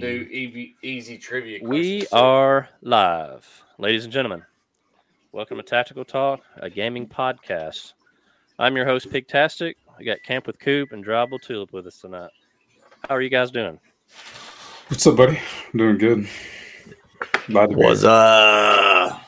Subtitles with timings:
[0.00, 1.58] do easy, easy trivia.
[1.62, 4.42] We questions, so- are live, ladies and gentlemen.
[5.32, 7.92] Welcome to Tactical Talk, a gaming podcast.
[8.58, 9.74] I'm your host, Piggtastic.
[9.98, 12.30] I got Camp with Coop and Drivable Tulip with us tonight.
[13.06, 13.78] How are you guys doing?
[14.88, 15.38] What's up, buddy?
[15.76, 16.26] Doing good.
[17.48, 19.22] Glad to be What's up?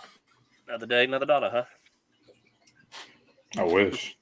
[0.66, 1.64] Another day, another dollar, huh?
[3.58, 4.16] I wish.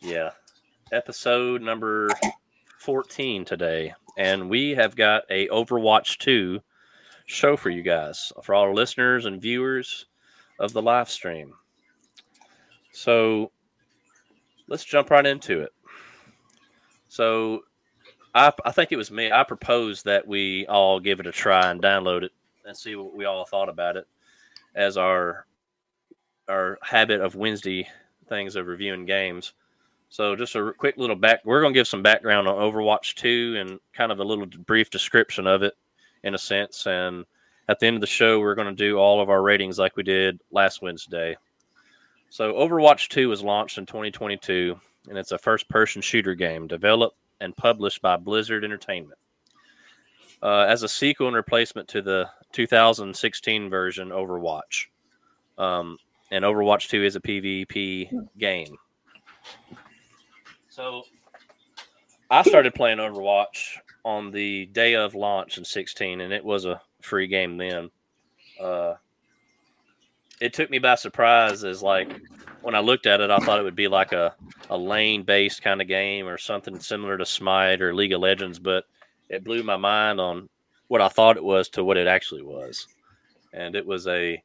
[0.00, 0.32] Yeah.
[0.92, 2.08] Episode number
[2.82, 3.94] 14 today.
[4.18, 6.60] And we have got a Overwatch 2
[7.26, 10.06] show for you guys, for all our listeners and viewers
[10.58, 11.54] of the live stream.
[12.92, 13.52] So
[14.66, 15.70] let's jump right into it.
[17.08, 17.60] So
[18.34, 19.30] I, I think it was me.
[19.30, 22.32] I proposed that we all give it a try and download it
[22.66, 24.06] and see what we all thought about it
[24.74, 25.46] as our
[26.48, 27.88] our habit of Wednesday
[28.28, 29.52] things of reviewing games.
[30.12, 31.40] So just a quick little back.
[31.42, 34.90] We're going to give some background on Overwatch 2 and kind of a little brief
[34.90, 35.72] description of it,
[36.22, 36.86] in a sense.
[36.86, 37.24] And
[37.70, 39.96] at the end of the show, we're going to do all of our ratings like
[39.96, 41.34] we did last Wednesday.
[42.28, 44.78] So Overwatch 2 was launched in 2022,
[45.08, 49.18] and it's a first-person shooter game developed and published by Blizzard Entertainment.
[50.42, 54.88] Uh, as a sequel and replacement to the 2016 version Overwatch.
[55.56, 55.96] Um,
[56.30, 58.76] and Overwatch 2 is a PvP game.
[60.72, 61.02] So
[62.30, 63.76] I started playing Overwatch
[64.06, 67.90] on the day of launch in 16, and it was a free game then.
[68.58, 68.94] Uh,
[70.40, 72.10] it took me by surprise as like
[72.62, 74.34] when I looked at it, I thought it would be like a,
[74.70, 78.58] a lane based kind of game or something similar to Smite or League of Legends,
[78.58, 78.84] but
[79.28, 80.48] it blew my mind on
[80.88, 82.88] what I thought it was to what it actually was.
[83.52, 84.42] And it was a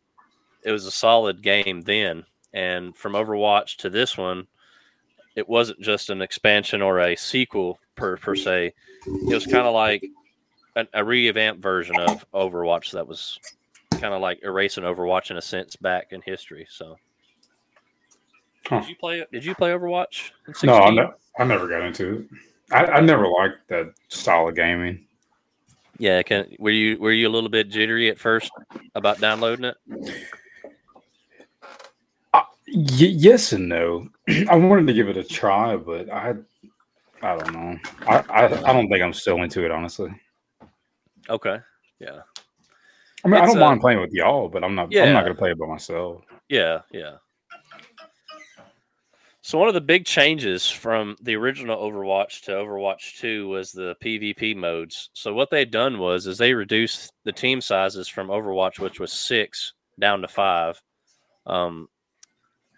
[0.62, 2.26] it was a solid game then.
[2.52, 4.48] And from Overwatch to this one,
[5.38, 8.74] it wasn't just an expansion or a sequel per per se.
[9.06, 10.04] It was kind of like
[10.76, 13.40] a, a revamped version of Overwatch that was
[13.92, 16.68] kind of like erasing Overwatch in a sense back in history.
[16.70, 16.98] So,
[18.66, 18.80] Huh.
[18.80, 19.24] did you play?
[19.32, 20.32] Did you play Overwatch?
[20.48, 22.26] In No, I, ne- I never got into it.
[22.72, 25.06] I, I never liked that style of gaming.
[26.00, 28.52] Yeah, can were you were you a little bit jittery at first
[28.96, 29.78] about downloading it?
[32.70, 34.08] Uh, y- yes and no.
[34.50, 36.36] I wanted to give it a try, but I,
[37.22, 37.78] I don't know.
[38.08, 40.10] I, I, I don't think I'm still into it, honestly.
[41.30, 41.58] Okay,
[42.00, 42.22] yeah,
[43.26, 44.92] I mean, I don't a- mind playing with y'all, but I'm not.
[44.92, 45.04] Yeah.
[45.06, 46.22] I'm not gonna play it by myself.
[46.50, 47.16] yeah, yeah.
[49.42, 53.96] So one of the big changes from the original Overwatch to Overwatch 2 was the
[54.04, 55.10] PvP modes.
[55.14, 59.14] So what they'd done was is they reduced the team sizes from Overwatch, which was
[59.14, 60.82] six, down to five.
[61.46, 61.88] Um,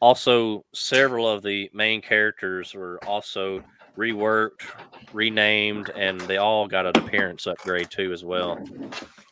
[0.01, 3.63] also, several of the main characters were also
[3.97, 4.63] reworked,
[5.13, 8.57] renamed, and they all got an appearance upgrade too as well.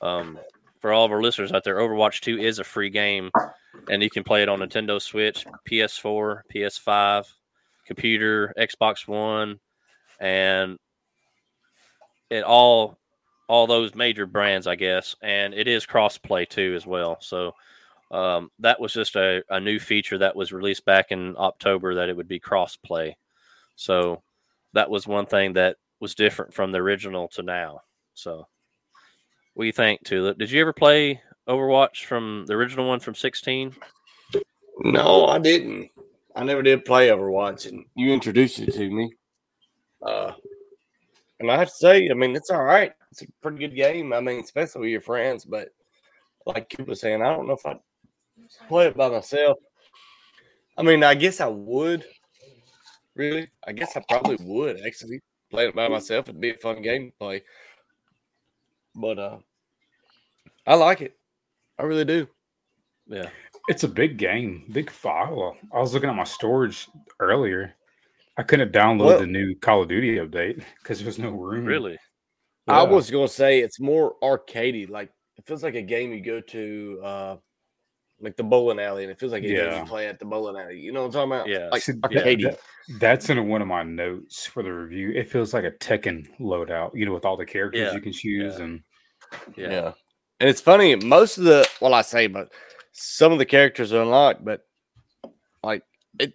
[0.02, 0.38] Um,
[0.80, 3.32] for all of our listeners out there, Overwatch 2 is a free game
[3.90, 7.26] and you can play it on Nintendo Switch, PS4, PS5,
[7.86, 9.60] computer, Xbox One,
[10.20, 10.78] and
[12.30, 12.98] it all
[13.48, 17.18] all those major brands, I guess, and it is cross play too as well.
[17.22, 17.54] So
[18.12, 22.10] um, that was just a, a new feature that was released back in October that
[22.10, 23.18] it would be cross play.
[23.76, 24.22] So
[24.74, 27.82] that was one thing that was different from the original to now.
[28.14, 28.48] So
[29.54, 30.38] what do you think, Tulip?
[30.38, 33.76] Did you ever play Overwatch from the original one from 16?
[34.80, 35.90] No, I didn't.
[36.36, 39.12] I never did play Overwatch, and you introduced it to me.
[40.02, 40.34] Uh,
[41.40, 42.94] and I have to say, I mean, it's all right.
[43.12, 44.14] It's a pretty good game.
[44.14, 45.46] I mean, especially with your friends.
[45.46, 45.70] But
[46.46, 47.80] like you was saying, I don't know if I'd
[48.68, 49.58] play it by myself.
[50.78, 52.06] I mean, I guess I would.
[53.16, 56.30] Really, I guess I probably would actually play it by myself.
[56.30, 57.44] It'd be a fun game to play.
[58.94, 59.38] But uh,
[60.68, 61.18] I like it.
[61.80, 62.28] I really do.
[63.08, 63.30] Yeah.
[63.70, 65.58] It's a big game, big file.
[65.74, 66.88] I was looking at my storage
[67.20, 67.74] earlier.
[68.38, 71.66] I couldn't download Well- the new Call of Duty update because there's no room.
[71.66, 71.98] Really?
[72.68, 74.90] I was gonna say it's more arcadey.
[74.90, 77.38] Like it feels like a game you go to, uh
[78.20, 79.80] like the bowling alley, and it feels like a game Yeah.
[79.82, 80.80] you play at the bowling alley.
[80.80, 81.48] You know what I'm talking about?
[81.48, 81.70] Yeah.
[81.72, 82.44] Like See, that- arcadey.
[82.44, 82.60] that-
[83.00, 85.12] that's in one of my notes for the review.
[85.12, 88.14] It feels like a Tekken loadout, you know, with all the characters Yeah, you can
[88.14, 88.58] choose.
[88.58, 88.64] yeah.
[88.64, 88.84] And
[89.56, 89.70] Yeah.
[89.70, 89.92] yeah.
[90.40, 90.96] And it's funny.
[90.96, 92.54] Most of the well, I say, but
[92.94, 94.66] some of the characters are unlocked, but
[95.64, 95.84] like
[96.20, 96.34] it.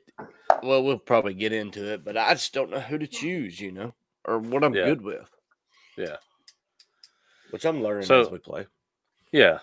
[0.63, 3.59] Well, we'll probably get into it, but I just don't know who to choose.
[3.61, 3.95] You know,
[4.25, 4.85] or what I'm Yeah.
[4.85, 5.29] good with.
[5.97, 6.17] Yeah.
[7.51, 8.67] Which I'm learning So- as we play.
[9.33, 9.59] Yeah.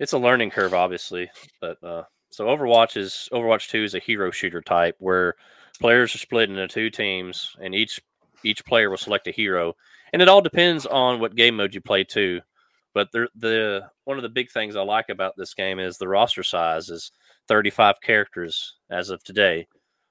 [0.00, 1.30] It's a learning curve, obviously.
[1.60, 5.34] But uh so Overwatch is Overwatch 2 is a hero shooter type where
[5.80, 8.00] players are split into two teams and each
[8.42, 9.74] each player will select a hero
[10.14, 12.40] and it all depends on what game mode you play too.
[12.94, 16.08] But the the one of the big things I like about this game is the
[16.08, 17.10] roster size is
[17.48, 19.66] 35 characters as of today.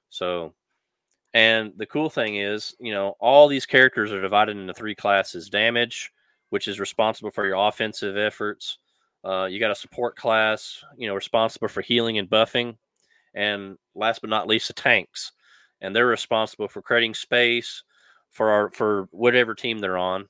[0.09, 0.53] So,
[1.33, 5.49] and the cool thing is, you know, all these characters are divided into three classes:
[5.49, 6.11] damage,
[6.49, 8.79] which is responsible for your offensive efforts.
[9.23, 12.75] Uh, you got a support class, you know, responsible for healing and buffing,
[13.33, 15.31] and last but not least, the tanks,
[15.81, 17.83] and they're responsible for creating space
[18.31, 20.27] for our for whatever team they're on.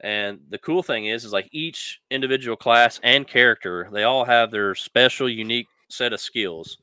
[0.00, 4.50] And the cool thing is, is like each individual class and character, they all have
[4.50, 6.78] their special, unique set of skills.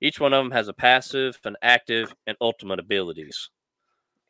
[0.00, 3.50] Each one of them has a passive, an active, and ultimate abilities.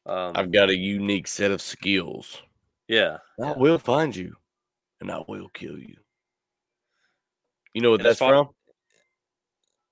[0.05, 2.43] Um, I've got a unique set of skills.
[2.87, 4.37] yeah, I will find you,
[5.01, 5.97] and I will kill you.
[7.77, 8.47] You know what And that's fun-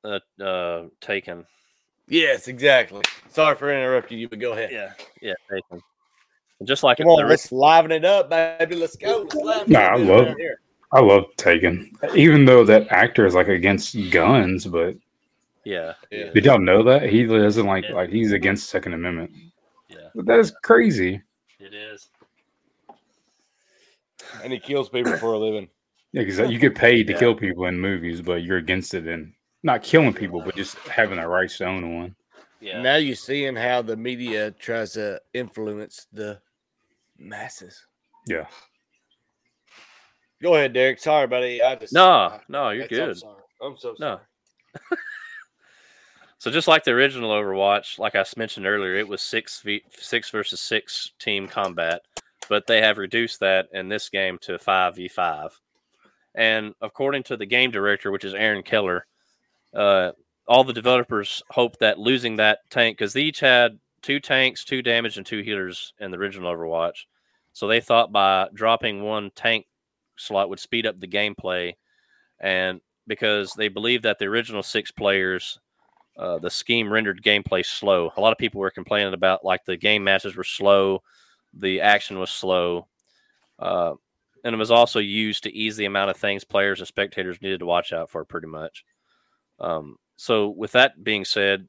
[0.02, 0.20] from?
[0.40, 1.44] uh, uh, taken.
[2.08, 3.02] Yes, exactly.
[3.28, 4.70] Sorry for interrupting you, but go ahead.
[4.72, 5.82] Yeah, yeah, taken.
[6.62, 8.76] Just like Come the on, ri- let's liven it up, baby.
[8.76, 9.28] Let's go.
[9.34, 10.60] Let's Nah, I love- down here.
[10.92, 14.64] I love Taken, even though that actor is like against guns.
[14.64, 14.96] But
[15.64, 16.30] yeah, Yeah.
[16.32, 17.96] did y'all know that he doesn't like Yeah.
[17.96, 19.30] like he's against Second Amendment?
[19.90, 21.20] yeah, But that is crazy.
[21.60, 22.08] it is.
[24.42, 25.68] And he kills people for a living.
[26.14, 27.18] Yeah, because you get paid to Yeah.
[27.18, 29.34] kill people in movies, but you're against it in
[29.64, 32.14] not killing people, but just having the right to own one.
[32.60, 36.38] Yeah, Now you're seeing how the media tries to influence the
[37.18, 37.84] masses.
[38.28, 38.46] Yeah.
[40.42, 41.00] Go ahead, Derek.
[41.00, 41.62] Sorry, buddy.
[41.62, 43.18] I just no, no, you're That's- I'm good.
[43.18, 43.42] sorry.
[43.62, 44.18] I'm so sorry.
[44.80, 44.96] No.
[46.38, 50.28] So just like the original Overwatch, like I mentioned earlier, it was six v six
[50.28, 52.02] versus six team combat,
[52.50, 55.58] but they have reduced that in this game to five v five.
[56.34, 59.06] And according to the game director, which is Aaron Keller,
[59.74, 60.12] uh,
[60.46, 64.82] all the developers hope that losing that tank because they each had two tanks, two
[64.82, 67.06] damage, and two healers in the original Overwatch.
[67.52, 69.66] So they thought by dropping one tank
[70.16, 71.74] slot would speed up the gameplay,
[72.40, 75.58] and because they believe that the original six players
[76.16, 78.12] uh, the scheme rendered gameplay slow.
[78.16, 81.02] A lot of people were complaining about like the game matches were slow,
[81.52, 82.86] the action was slow,
[83.58, 83.94] uh,
[84.44, 87.60] and it was also used to ease the amount of things players and spectators needed
[87.60, 88.84] to watch out for, pretty much.
[89.58, 91.66] Um, so, with that being said,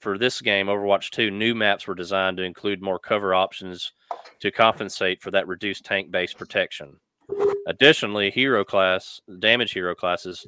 [0.00, 3.92] for this game, Overwatch 2, new maps were designed to include more cover options
[4.40, 6.98] to compensate for that reduced tank based protection.
[7.66, 10.46] Additionally, hero class, damage hero classes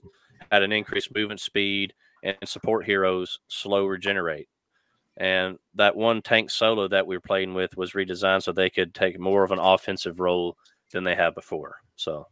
[0.52, 4.48] had an increased movement speed and support heroes slow regenerate.
[5.16, 8.94] And that one tank solo that we were playing with was redesigned so they could
[8.94, 10.56] take more of an offensive role
[10.90, 11.76] than they have before.
[11.96, 12.26] So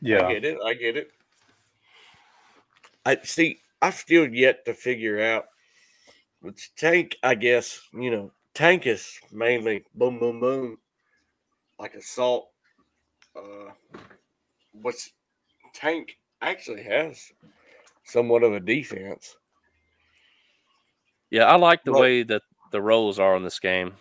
[0.00, 0.26] Yeah.
[0.26, 0.58] I get it.
[0.64, 1.10] I get it.
[3.06, 3.60] I see.
[3.82, 5.46] I've still yet to figure out
[6.40, 7.16] which tank.
[7.22, 10.78] I guess you know, tank is mainly boom, boom, boom,
[11.78, 12.50] like assault.
[13.36, 13.72] Uh,
[14.72, 15.10] what's
[15.74, 17.32] tank actually has
[18.04, 19.36] somewhat of a defense.
[21.30, 23.94] yeah, I like the Well- way that the roles are in this game,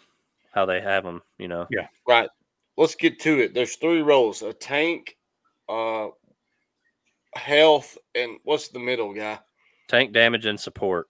[0.53, 1.21] how they have them.
[1.37, 1.87] You know, Yeah.
[2.07, 2.29] Right.
[2.77, 3.53] Let's get to it.
[3.53, 5.17] There's three roles: a tank,
[5.69, 6.07] uh,
[7.35, 9.39] health, and what's the middle guy?
[9.89, 11.07] tank damage and support.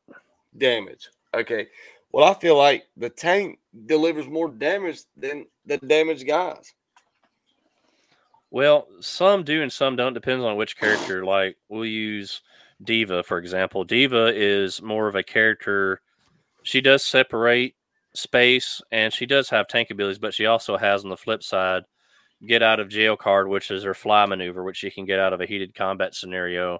[0.57, 1.07] damage.
[1.33, 1.67] Okay.
[2.11, 6.73] Well, I feel like the tank delivers more damage than the damage guys.
[8.51, 10.13] Well, some do and some don't.
[10.13, 11.23] Depends on which character.
[11.33, 12.41] Like we'll use
[12.83, 13.83] D.Va for example.
[13.83, 16.01] D.Va is more of a character.
[16.63, 17.75] She does separate
[18.15, 21.83] space and she does have tank abilities, but she also has on the flip side
[22.45, 25.33] get out of jail card, which is her fly maneuver, which she can get out
[25.33, 26.79] of a heated combat scenario.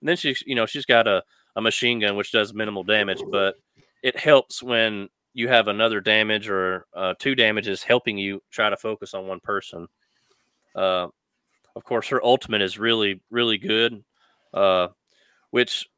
[0.00, 1.22] And then she's you know she's got a,
[1.56, 3.56] a machine gun which does minimal damage, but
[4.02, 8.76] it helps when you have another damage or uh, two damages helping you try to
[8.76, 9.86] focus on one person.
[10.74, 11.08] Uh,
[11.76, 14.04] of course, her ultimate is really, really good,
[14.52, 14.88] uh,
[15.50, 15.88] which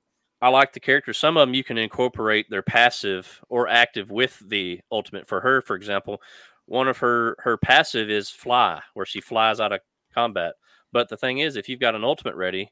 [0.43, 1.17] I like the characters.
[1.19, 5.27] Some of them you can incorporate their passive or active with the ultimate.
[5.27, 6.21] For her, for example,
[6.67, 9.81] one of her her passive is fly, where she flies out of
[10.15, 10.55] combat.
[10.93, 12.71] But the thing is, if you've got an ultimate ready,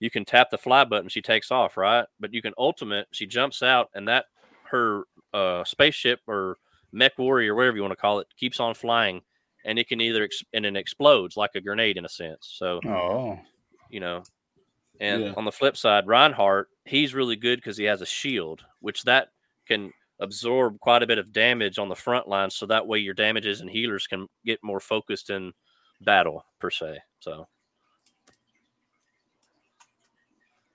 [0.00, 1.08] you can tap the fly button.
[1.08, 2.06] She takes off, right?
[2.20, 3.06] But you can ultimate.
[3.12, 4.26] She jumps out, and that
[4.70, 6.56] her uh, spaceship or
[6.92, 9.20] mech warrior, whatever you want to call it, keeps on flying
[9.64, 12.54] and it can either ex- and it explodes like a grenade in a sense.
[12.58, 13.38] So Oh.
[13.88, 14.22] you know,
[15.00, 15.34] and Yeah.
[15.36, 19.28] on the flip side, Reinhardt, he's really good because he has a shield, which that
[19.66, 22.50] can absorb quite a bit of damage on the front line.
[22.50, 25.52] So that way, your damages and healers can get more focused in
[26.00, 26.98] battle per se.
[27.20, 27.46] So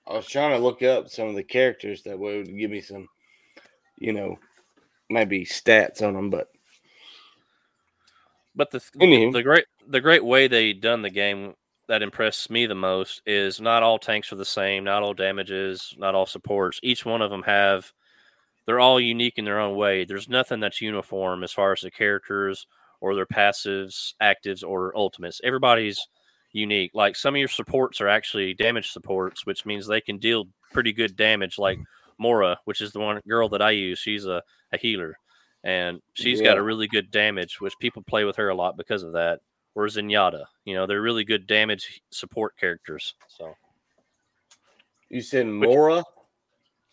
[0.06, 3.08] I was trying to look up some of the characters that would give me some,
[3.98, 4.38] you know,
[5.08, 6.48] maybe stats on them, but
[8.54, 9.32] But the Anywho.
[9.32, 11.54] the great the great way they done the game
[11.90, 15.92] that impressed me the most is not all tanks are the same, not all damages,
[15.98, 16.78] not all supports.
[16.84, 17.92] Each one of them have
[18.64, 20.04] they're all unique in their own way.
[20.04, 22.68] There's nothing that's uniform as far as the characters
[23.00, 25.40] or their passives, actives, or ultimates.
[25.42, 25.98] Everybody's
[26.52, 26.92] unique.
[26.94, 30.92] Like some of your supports are actually damage supports, which means they can deal pretty
[30.92, 31.58] good damage.
[31.58, 31.80] Like
[32.18, 34.40] Mora, which is the one girl that I use, she's a,
[34.72, 35.16] a healer,
[35.64, 39.02] and she's got a really good damage, which people play with her a lot because
[39.02, 39.40] of that.
[39.74, 43.14] Or Zenyatta, you know, they're really good damage support characters.
[43.28, 43.54] So
[45.08, 46.02] You said Mora.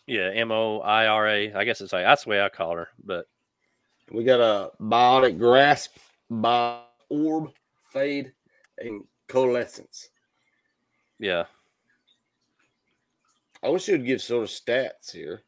[0.06, 1.52] yeah, M O I R A.
[1.54, 2.88] I guess it's like that's the way I call her.
[3.04, 3.26] But
[4.12, 5.96] We got a biotic grasp,
[6.30, 7.50] by orb,
[7.90, 8.32] fade,
[8.78, 10.10] and coalescence.
[11.18, 11.44] yeah,
[13.62, 15.42] I wish you'd give sort of stats here.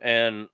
[0.00, 0.48] and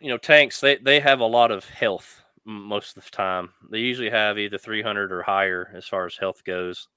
[0.00, 3.78] you know tanks they they have a lot of health most of the time they
[3.78, 6.88] usually have either 300 or higher as far as health goes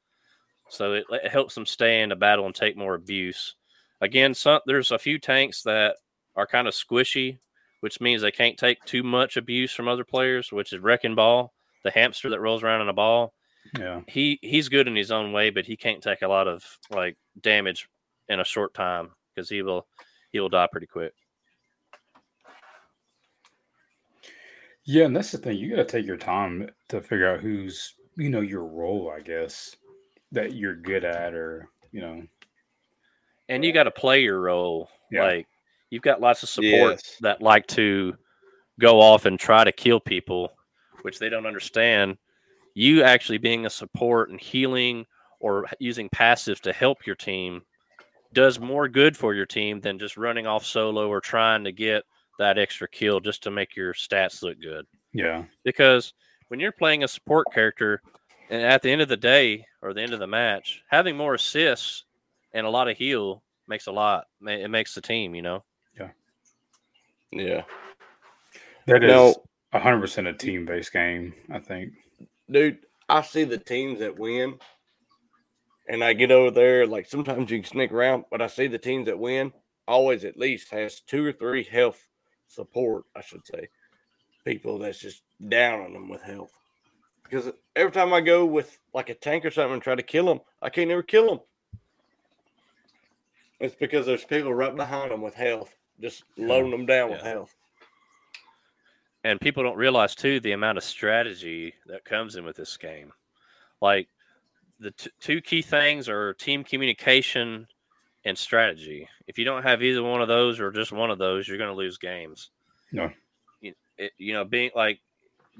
[0.70, 3.56] so it, it helps them stay in the battle and take more abuse
[4.00, 5.96] again some there's a few tanks that
[6.36, 7.38] are kind of squishy
[7.82, 11.52] which means they can't take too much abuse from other players which is wrecking ball
[11.84, 13.34] the hamster that rolls around in a ball
[13.78, 14.02] Yeah.
[14.08, 17.16] he he's good in his own way, but he can't take a lot of like
[17.40, 17.88] damage
[18.30, 19.86] in a short time because he will
[20.32, 21.14] he will die pretty quick.
[24.86, 25.58] Yeah, and that's the thing.
[25.58, 29.22] You got to take your time to figure out who's, you know, your role, I
[29.22, 29.76] guess,
[30.32, 32.24] that you're good at, or you know,
[33.50, 34.90] And you got to play your role.
[35.12, 35.24] Yeah.
[35.24, 35.48] Like
[35.90, 37.18] you've got lots of support Yes.
[37.22, 38.16] that like to
[38.80, 40.54] go off and try to kill people,
[41.04, 42.18] which they don't understand.
[42.74, 45.06] You actually being a support and healing
[45.42, 47.62] or using passive to help your team
[48.34, 52.04] does more good for your team than just running off solo or trying to get
[52.40, 54.86] that extra kill just to make your stats look good.
[55.14, 56.14] yeah, because
[56.48, 58.02] when you're playing a support character
[58.50, 61.36] and at the end of the day or the end of the match having more
[61.36, 62.04] assists
[62.54, 65.64] and a lot of heal makes a lot it makes the team you know
[65.98, 66.10] Yeah.
[67.32, 67.64] Yeah.
[68.88, 69.36] That is No.
[69.74, 71.34] a hundred percent a team based game.
[71.50, 71.94] I think.
[72.50, 74.56] dude, I see the teams that win,
[75.88, 76.86] and I get over there.
[76.88, 79.54] Like sometimes you can sneak around, but I see the teams that win
[79.88, 82.02] always at least has two or three health
[82.52, 83.68] support, I should say,
[84.46, 86.52] people that's just down on them with health.
[87.24, 90.26] Because every time I go with like a tank or something and try to kill
[90.26, 91.40] them, I can't ever kill them.
[93.60, 97.56] It's because there's people right behind them with health, just loading them down with health.
[99.24, 103.12] and people don't realize too the amount of strategy that comes in with this game
[103.80, 104.08] like
[104.80, 107.68] the t- two key things are team communication
[108.26, 111.48] and strategy if you don't have either one of those or just one of those
[111.48, 112.52] you're going to lose games
[112.92, 113.10] Yeah.
[113.62, 115.00] you, it, eh, you know being like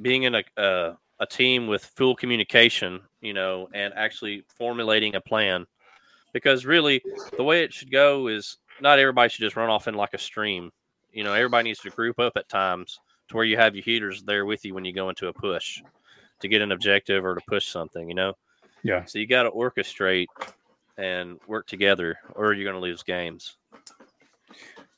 [0.02, 5.22] being in a, a a team with full communication you know and actually formulating a
[5.22, 5.66] plan
[6.34, 7.02] because really
[7.38, 10.18] the way it should go is not everybody should just run off in like a
[10.18, 10.72] stream
[11.12, 14.24] you know everybody needs to group up at times to where you have your heaters
[14.24, 15.82] there with you when you go into a push
[16.42, 18.34] to get an objective or to push something, you know?
[18.84, 19.06] Yeah.
[19.06, 20.28] So you got to orchestrate
[20.98, 23.58] and work together or you're going to lose games.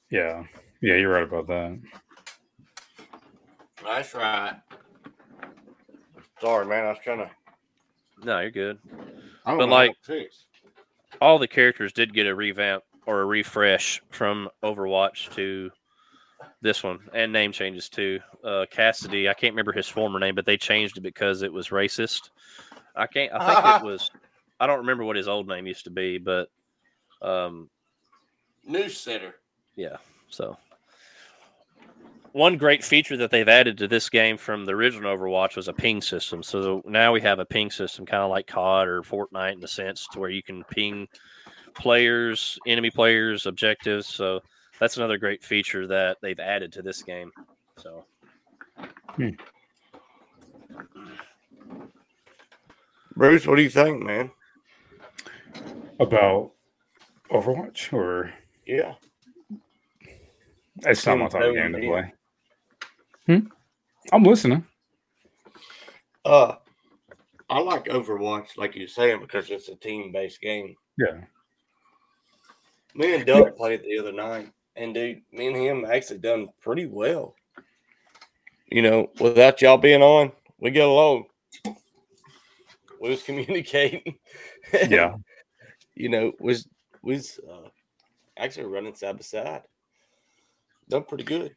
[0.10, 0.44] Yeah,
[0.82, 1.80] yeah, you're right about that.
[3.84, 4.56] That's right.
[6.40, 6.86] Sorry, man.
[6.86, 7.32] I was trying to.
[8.24, 8.80] No, you're good.
[9.46, 10.46] I don't But, like- how to fix.
[11.22, 15.72] All the characters did get a revamp or a refresh from Overwatch to
[16.62, 18.20] this one and name changes too.
[18.44, 21.70] Uh, Cassidy, I can't remember his former name, but they changed it because it was
[21.70, 22.30] racist.
[22.96, 24.12] I can't, I think it was,
[24.60, 26.50] I don't remember what his old name used to be, but
[27.22, 27.70] um,
[28.66, 29.36] news center.
[29.76, 29.98] Yeah.
[30.30, 30.58] So
[32.34, 35.74] one great feature that they've added to this game from the original Overwatch was a
[35.74, 36.42] ping system.
[36.44, 39.68] So now we have a ping system, kind of like COD or Fortnite in a
[39.68, 41.08] sense, to where you can ping
[41.76, 44.08] players, enemy players, objectives.
[44.08, 44.42] So
[44.80, 47.32] that's another great feature that they've added to this game.
[47.78, 48.04] So
[53.16, 54.32] Bruce, what do you think, man?
[56.00, 56.52] About
[57.32, 58.34] Overwatch, or
[58.66, 58.96] Yeah.
[60.86, 62.14] it's not my type of game to play.
[63.28, 63.48] Hmm?
[64.12, 64.66] I'm listening.
[66.26, 66.56] Uh,
[67.50, 70.76] I like Overwatch, like you're saying, because it's a team-based game.
[70.98, 71.22] Yeah,
[72.96, 76.86] Me and Doug played the other night, and dude, me and him actually done pretty
[76.86, 77.36] well.
[78.68, 81.26] You know, without y'all being on, we get along.
[83.00, 84.18] We was communicating.
[84.88, 85.16] yeah,
[85.96, 86.68] you know, was
[87.02, 87.70] was uh,
[88.38, 89.62] actually running side by side.
[90.90, 91.56] Done pretty good.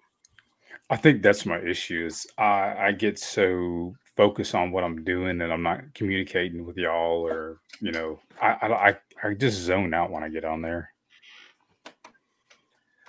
[0.88, 5.40] I think that's my issue is I, I get so focused on what I'm doing
[5.40, 10.10] and I'm not communicating with y'all or you know I, I I just zone out
[10.10, 10.90] when I get on there.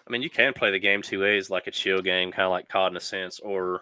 [0.07, 2.51] I mean, you can play the game two ways, like a chill game, kind of
[2.51, 3.81] like COD in a sense, or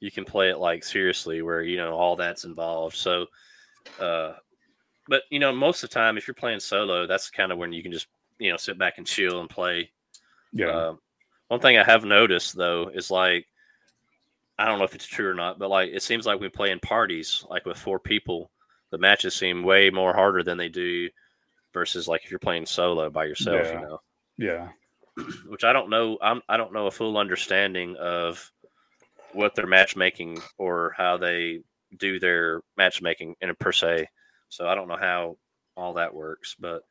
[0.00, 2.96] you can play it like seriously, where you know all that's involved.
[2.96, 3.26] So,
[4.00, 4.34] uh,
[5.08, 7.72] but you know, most of the time, if you're playing solo, that's kind of when
[7.72, 8.06] you can just
[8.38, 9.90] you know sit back and chill and play.
[10.52, 10.68] Yeah.
[10.68, 10.94] Uh,
[11.48, 13.46] one thing I have noticed though is like
[14.58, 16.70] I don't know if it's true or not, but like it seems like we play
[16.70, 18.50] in parties, like with four people,
[18.90, 21.08] the matches seem way more harder than they do
[21.72, 23.72] versus like if you're playing solo by yourself, Yeah.
[23.72, 24.00] you know.
[24.36, 24.68] Yeah.
[25.48, 26.18] Which I don't know.
[26.20, 28.50] I'm I don't know a full understanding of
[29.32, 31.60] what their matchmaking or how they
[31.96, 34.08] do their matchmaking in a per se.
[34.48, 35.36] So I don't know how
[35.76, 36.82] all that works, but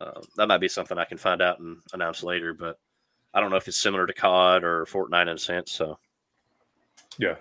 [0.00, 2.54] uh, that might be something I can find out and announce later.
[2.54, 2.78] But
[3.32, 5.72] I don't know if it's similar to COD or Fortnite in a sense.
[5.72, 5.98] So
[7.18, 7.36] Yeah.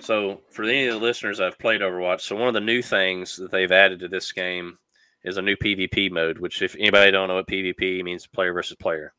[0.00, 2.82] So, for any of the listeners that have played Overwatch, so one of the new
[2.82, 4.76] things that they've added to this game
[5.22, 6.38] is a new PvP mode.
[6.38, 9.14] Which, if anybody don't know what PvP means, player versus player.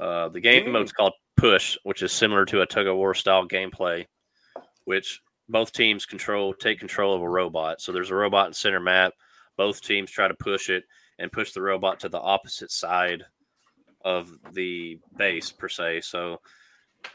[0.00, 0.72] Uh, the game Mm.
[0.72, 4.06] mode's called Push, which is similar to a tug of war style gameplay,
[4.84, 7.80] which both teams control take control of a robot.
[7.80, 9.12] So there's a robot in center map.
[9.56, 10.84] Both teams try to push it
[11.18, 13.24] and push the robot to the opposite side
[14.04, 16.02] of the base per se.
[16.02, 16.40] So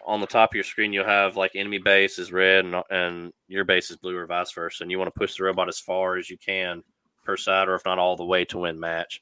[0.06, 3.34] on the top of your screen, you'll have like enemy base is red and, and
[3.48, 4.84] your base is blue or vice versa.
[4.84, 6.84] And you want to push the robot as far as you can
[7.24, 9.22] per side, or if not all the way to win match.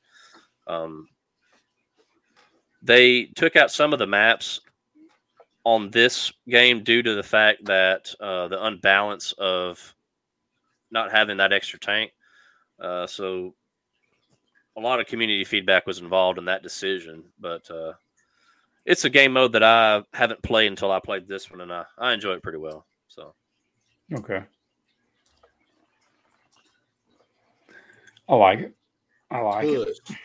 [0.68, 1.08] Um,
[2.82, 4.62] they took out some of the maps
[5.64, 9.96] on this game due to the fact that uh, the unbalance of
[10.90, 12.12] not having that extra tank.
[12.80, 13.54] Uh, so
[14.78, 17.94] a lot of community feedback was involved in that decision, but uh,
[18.86, 21.86] it's a game mode that I haven't played until I played this one, and I,
[21.98, 22.86] I enjoy it pretty well.
[23.08, 23.36] So
[24.14, 24.44] Okay.
[28.28, 28.74] I like it.
[29.30, 29.98] I like it.
[30.06, 30.18] Push.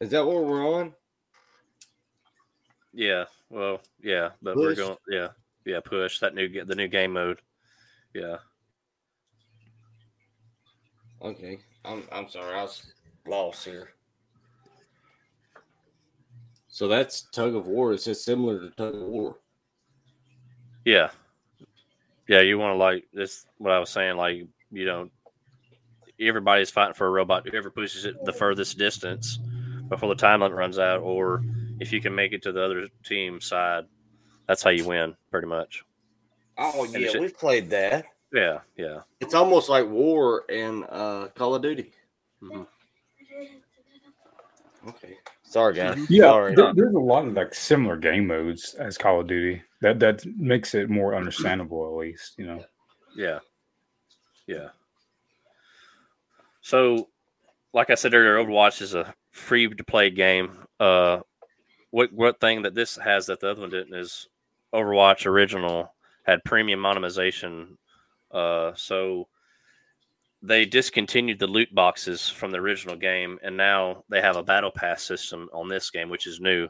[0.00, 0.94] Is that what we're on?
[2.92, 4.78] Yeah, well, yeah, but we're Push.
[4.78, 5.28] going, yeah,
[5.64, 7.40] yeah, push that new the new game mode.
[8.14, 8.36] Yeah,
[11.22, 11.58] Okay.
[11.84, 12.92] I'm I'm sorry, I was
[13.26, 13.90] lost here.
[16.68, 17.92] So that's tug of war.
[17.92, 19.36] It's just similar to tug of war.
[20.84, 21.10] yeah,
[22.28, 22.40] yeah.
[22.40, 23.46] You want to like this?
[23.58, 25.10] What I was saying, like you know,
[26.20, 27.46] everybody's fighting for a robot.
[27.48, 29.38] Whoever pushes it the furthest distance
[29.88, 31.44] before the time limit runs out, or
[31.80, 33.84] if you can make it to the other team side,
[34.46, 35.82] that's how you win, pretty much.
[36.58, 38.04] Oh And yeah, it's- we've played that.
[38.32, 39.00] Yeah, yeah.
[39.20, 41.92] It's almost like war and uh, Call of Duty.
[42.42, 42.66] Mhm.
[44.88, 45.18] Okay.
[45.44, 45.98] Sorry, guys.
[46.10, 46.54] Yeah, Sorry.
[46.54, 49.62] there- there's a lot of like similar game modes as Call of Duty.
[49.82, 52.34] That that makes it more understandable, at least.
[52.38, 52.64] You know.
[53.14, 53.38] Yeah.
[54.46, 54.68] Yeah.
[56.62, 57.08] So,
[57.74, 60.58] like I said earlier, Overwatch is a free to play game.
[60.80, 61.20] Uh,
[61.92, 64.28] what what thing that this has that the other one didn't is
[64.74, 67.78] Overwatch original had premium monetization.
[68.32, 69.28] Uh, so
[70.42, 74.72] they discontinued the loot boxes from the original game, and now they have a battle
[74.72, 76.66] pass system on this game, which is new,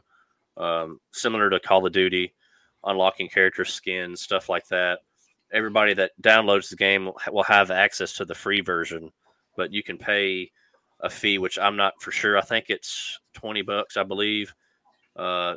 [0.57, 2.33] um, similar to Call of Duty,
[2.83, 4.99] unlocking character skins, stuff like that
[5.53, 9.11] everybody that downloads the game will, will have access to the free version,
[9.55, 10.51] but you can pay
[11.01, 12.37] a fee, which I'm not for sure.
[12.37, 14.53] I think it's 20 bucks, I believe.
[15.15, 15.55] Uh,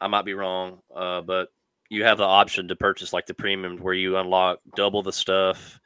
[0.00, 1.48] I might be wrong, uh, but
[1.88, 5.78] you have the option to purchase like the premium where you unlock double the stuff,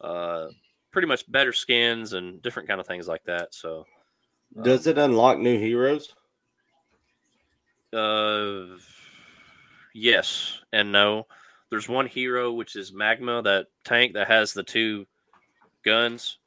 [0.00, 0.46] uh,
[0.90, 3.54] pretty much better skins and different kind of things like that.
[3.54, 3.84] So,
[4.62, 6.14] Does it unlock new heroes?
[7.92, 8.78] Uh,
[9.94, 11.26] yes and no.
[11.70, 15.06] There's one hero which is Mauga, that tank that has the two
[15.84, 16.38] guns.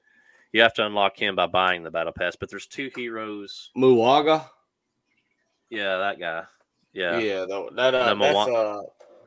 [0.51, 2.35] You have to unlock him by buying the battle pass.
[2.35, 3.71] But there's two heroes.
[3.75, 4.49] Mauga?
[5.75, 6.43] Yeah, that guy.
[6.93, 8.55] Yeah, Yeah, tho- that uh, that's one.
[8.55, 8.81] uh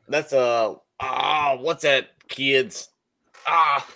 [0.09, 2.89] that's uh ah what's that kids?
[3.47, 3.87] Ah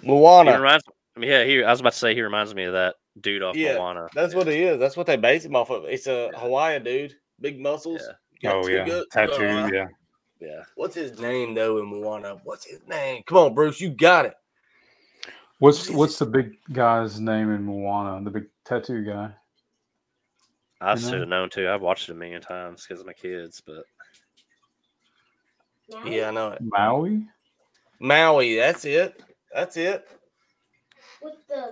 [0.00, 0.56] he Moana.
[0.58, 0.84] reminds.
[1.16, 1.62] I mean, yeah, he.
[1.62, 4.06] I was about to say he reminds me of that dude off Yeah, Moana.
[4.14, 4.78] That's what he is.
[4.78, 5.84] That's what they base him off of.
[5.84, 6.38] It's a Yeah.
[6.38, 8.00] Hawaiian dude, big muscles.
[8.42, 8.50] Yeah.
[8.50, 9.44] got oh two yeah, good- tattoo.
[9.46, 9.86] uh, yeah.
[10.40, 12.38] Yeah, What's his name though in Moana?
[12.42, 13.22] What's his name?
[13.26, 14.34] Come on, Bruce, you got it.
[15.60, 18.24] What's what's the big guy's name in Moana?
[18.24, 19.30] The big tattoo guy.
[20.82, 21.08] I You know?
[21.10, 21.68] should have known too.
[21.68, 23.62] I've watched it a million times because of my kids.
[23.64, 23.84] But
[26.06, 26.58] Yeah, I know it.
[26.62, 27.26] Maui.
[28.00, 29.22] Maui, that's it.
[29.54, 30.06] That's it.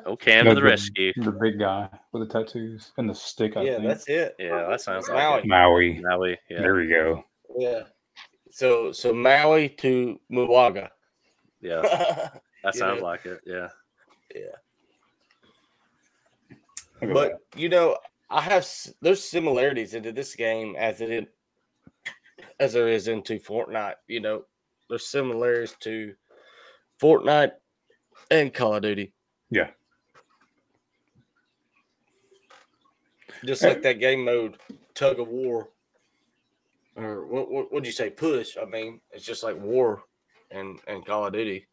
[0.07, 1.12] Oh, Cam No, to the the- rescue.
[1.16, 3.57] The big guy with the tattoos and the stick.
[3.57, 3.88] I yeah, think.
[3.88, 4.37] that's it.
[4.38, 5.38] Yeah, that sounds like Maui.
[5.40, 5.46] it.
[5.46, 6.01] Maui.
[6.03, 6.38] Maui.
[6.49, 7.25] Yeah, There we go.
[7.59, 7.83] Yeah.
[8.53, 10.88] So so Maui to Mauga.
[11.61, 12.29] yeah, yeah.
[12.64, 13.07] that sounds know.
[13.07, 13.40] like it.
[13.44, 13.68] Yeah,
[17.03, 17.96] I'll But you know,
[18.30, 21.24] I have s- there's similarities into this game as it is,
[22.60, 23.96] as there is into Fortnite.
[24.06, 24.44] You know,
[24.88, 26.14] there's similarities to
[27.00, 27.52] Fortnite
[28.30, 29.12] and Call of Duty.
[29.50, 29.70] Yeah.
[33.44, 34.58] Just like that game mode,
[34.94, 35.70] tug of war,
[36.94, 37.50] or what?
[37.50, 38.10] What would you say?
[38.10, 38.56] Push.
[38.60, 40.02] I mean, it's just like war
[40.50, 41.66] and and Call of Duty.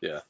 [0.00, 0.20] Yeah.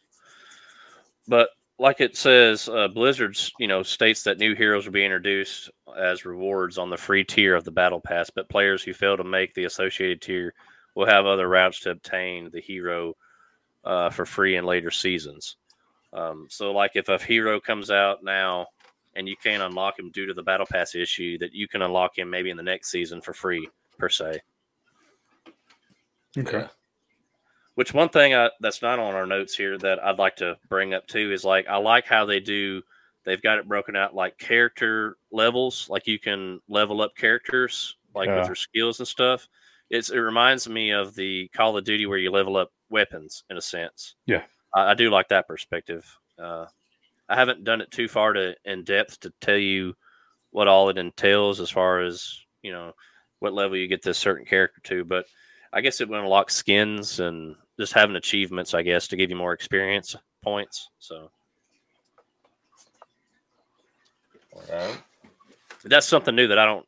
[1.27, 1.49] But
[1.83, 5.69] like it says, uh, Blizzard's you know states that new heroes will be introduced
[5.99, 9.25] as rewards on the free tier of the battle pass, but players who fail to
[9.25, 10.55] make the associated tier
[10.95, 13.15] will have other routes to obtain the hero
[13.85, 15.57] uh, for free in later seasons.
[16.13, 18.69] Um, so, like if a hero comes out now
[19.17, 22.17] and you can't unlock him due to the battle pass issue, that you can unlock
[22.17, 23.69] him maybe in the next season for free
[23.99, 24.41] per se.
[26.39, 26.59] Okay.
[26.59, 26.69] Yeah.
[27.75, 30.93] Which one thing I, that's not on our notes here that I'd like to bring
[30.95, 32.83] up too is like I like how they do.
[33.25, 38.27] They've got it broken out like character levels, like you can level up characters like
[38.29, 38.41] Yeah.
[38.41, 39.49] with your skills and stuff.
[39.91, 43.57] It's it reminds me of the Call of Duty where you level up weapons in
[43.57, 44.17] a sense.
[44.27, 44.43] Yeah.
[44.75, 46.05] I, I do like that perspective.
[46.39, 46.67] Uh,
[47.29, 49.95] I haven't done it too far to in depth to tell you
[50.51, 52.93] what all it entails as far as you know
[53.39, 55.25] what level you get this certain character to, but
[55.73, 59.37] I guess it would unlock skins and just having achievements, I guess, to give you
[59.37, 60.91] more experience points.
[60.99, 61.31] So
[64.53, 64.99] All right.
[65.85, 66.87] that's something new that I don't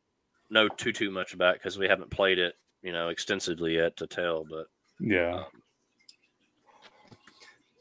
[0.51, 4.07] know too too much about because we haven't played it, you know, extensively yet to
[4.07, 4.45] tell.
[4.45, 4.67] But
[5.01, 5.45] Yeah.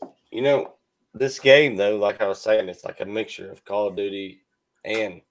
[0.02, 0.74] Um, you know,
[1.14, 4.42] this game though, like I was saying, it's like a mixture of Call of Duty
[4.86, 5.22] and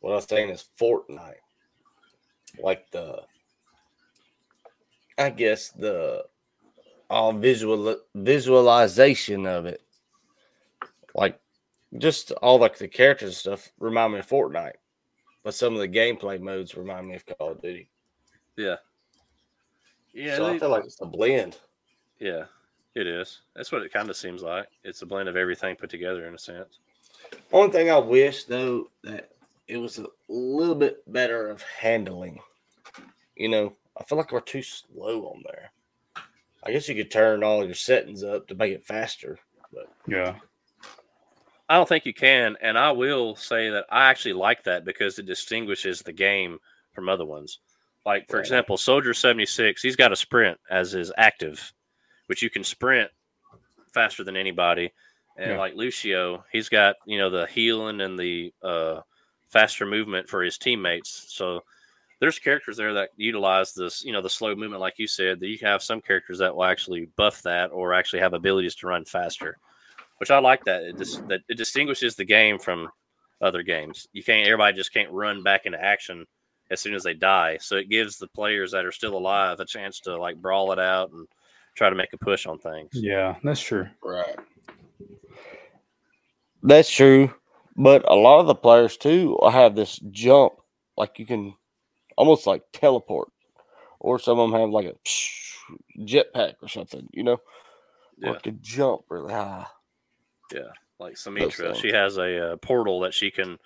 [0.00, 1.34] what I was saying is Fortnite.
[2.58, 3.22] Like the,
[5.20, 6.24] I guess the
[7.10, 9.82] all visual visualization of it,
[11.14, 11.38] like
[11.98, 14.78] just all like the characters and stuff remind me of Fortnite,
[15.44, 17.90] but some of the gameplay modes remind me of Call of Duty.
[18.56, 18.76] yeah,
[20.14, 21.58] yeah, so I feel like it's a blend.
[22.18, 22.44] yeah,
[22.94, 23.42] it is.
[23.54, 24.68] That's what it kind of seems like.
[24.84, 26.78] It's a blend of everything put together in a sense.
[27.52, 29.32] Only thing I wish though that
[29.68, 32.40] it was a little bit better of handling.
[33.36, 35.72] You know, I feel like we're too slow on there.
[36.64, 39.38] I guess you could turn all your settings up to make it faster.
[39.72, 40.36] But yeah.
[41.68, 45.18] I don't think you can, and I will say that I actually like that because
[45.18, 46.58] it distinguishes the game
[46.92, 47.60] from other ones.
[48.04, 48.40] Like for Right.
[48.40, 51.72] example, Soldier seventy six, he's got a sprint as his active,
[52.26, 53.10] which you can sprint
[53.92, 54.92] faster than anybody.
[55.36, 55.58] And Yeah.
[55.58, 59.02] like Lucio, he's got you know the healing and the uh,
[59.50, 61.26] faster movement for his teammates.
[61.28, 61.62] So
[62.20, 65.40] there's characters there that utilize this, you know, the slow movement, like you said.
[65.40, 68.86] That you have some characters that will actually buff that or actually have abilities to
[68.86, 69.58] run faster
[70.20, 70.82] which I like that.
[70.82, 72.90] It just that it distinguishes the game from
[73.40, 74.06] other games.
[74.12, 76.26] You can't everybody just can't run back into action
[76.70, 77.56] as soon as they die.
[77.60, 80.78] So it gives the players that are still alive a chance to like brawl it
[80.78, 81.26] out and
[81.74, 82.90] try to make a push on things.
[82.92, 83.36] Yeah.
[83.42, 83.88] That's true.
[84.04, 84.36] Right.
[86.62, 87.32] That's true.
[87.76, 90.52] But a lot of the players too will have this jump,
[90.98, 91.54] like you can
[92.20, 93.28] almost like teleport.
[93.98, 94.94] Or some of them have like a
[95.98, 97.38] jetpack or something, you know?
[98.18, 98.30] Yeah.
[98.30, 99.66] Or could jump really high.
[100.52, 103.58] Yeah, like Symmetra, she has a uh, portal that she can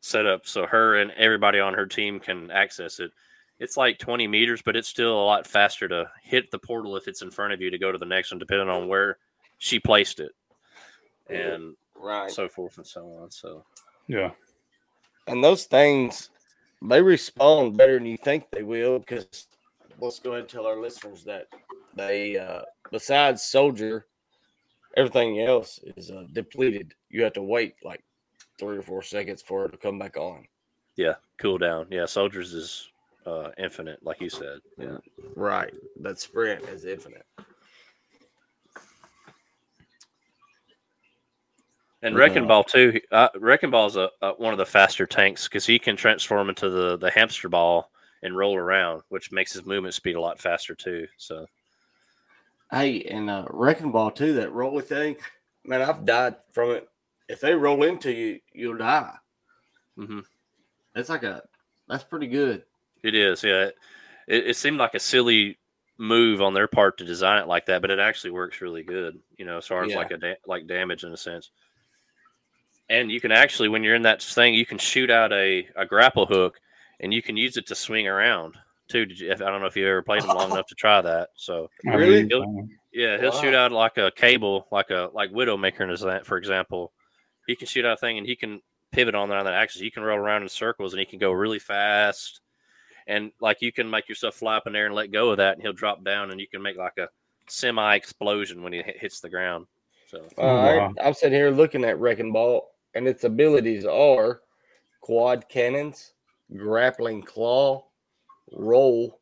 [0.00, 3.12] set up so her and everybody on her team can access it.
[3.60, 7.06] It's like 20 meters, but it's still a lot faster to hit the portal if
[7.06, 9.18] it's in front of you to go to the next one, depending on where
[9.58, 10.32] she placed it,
[11.28, 12.30] and Right.
[12.30, 13.30] so forth and so on.
[13.30, 13.64] So
[14.08, 14.30] Yeah.
[15.26, 16.30] and those things
[16.82, 19.46] they respond better than you think they will because
[20.00, 21.46] let's go ahead and tell our listeners that
[21.94, 24.06] they uh besides soldier
[24.96, 26.94] everything else is uh, depleted.
[27.08, 28.02] You have to wait like
[28.58, 30.46] three or four seconds for it to come back on.
[30.96, 31.86] Yeah, cool down.
[31.90, 32.90] Yeah, soldiers is
[33.26, 34.58] uh, infinite, like you said.
[34.78, 34.98] Yeah,
[35.36, 35.72] right.
[36.00, 37.24] That sprint is infinite
[42.02, 42.90] and Wrecking Ball too.
[42.92, 45.96] he- Uh, Wrecking Ball is a, a, one of the faster tanks because he can
[45.96, 47.90] transform into the the hamster ball
[48.22, 51.06] and roll around, which makes his movement speed a lot faster too.
[51.18, 51.46] So
[52.70, 55.16] hey and uh wrecking ball too that rolling thing
[55.64, 56.88] man i've died from it
[57.28, 59.12] if they roll into you you'll die
[59.98, 60.20] Mm-hmm.
[60.94, 61.42] it's like a
[61.88, 62.62] that's pretty good
[63.02, 63.42] it is.
[63.42, 63.70] Yeah,
[64.28, 65.58] it, it seemed like a silly
[65.98, 69.18] move on their part to design it like that, but it actually works really good.
[69.38, 69.96] You know, as far as Yeah.
[69.96, 71.50] like a da- like damage in a sense.
[72.90, 75.86] And you can actually, when you're in that thing, you can shoot out a, a
[75.86, 76.60] grapple hook,
[76.98, 78.56] and you can use it to swing around
[78.88, 79.06] too.
[79.06, 79.32] Did you?
[79.32, 81.30] I don't know if you ever played them long enough to try that.
[81.36, 82.24] So Really?
[82.24, 86.04] mean, uh, yeah, he'll shoot out like a cable, like a like Widowmaker in his
[86.24, 86.92] for example.
[87.46, 88.60] He can shoot out a thing and he can
[88.92, 89.80] pivot on that on that axis.
[89.80, 92.40] You can roll around in circles and he can go really fast.
[93.06, 95.54] And like you can make yourself fly up in there and let go of that,
[95.54, 97.08] and he'll drop down, and you can make like a
[97.48, 99.66] semi explosion when he hit, hits the ground.
[100.08, 104.42] So Uh, Oh, I, i'm sitting here looking at Wrecking Ball, and its abilities are
[105.00, 106.14] quad cannons,
[106.56, 107.86] grappling claw,
[108.52, 109.20] roll,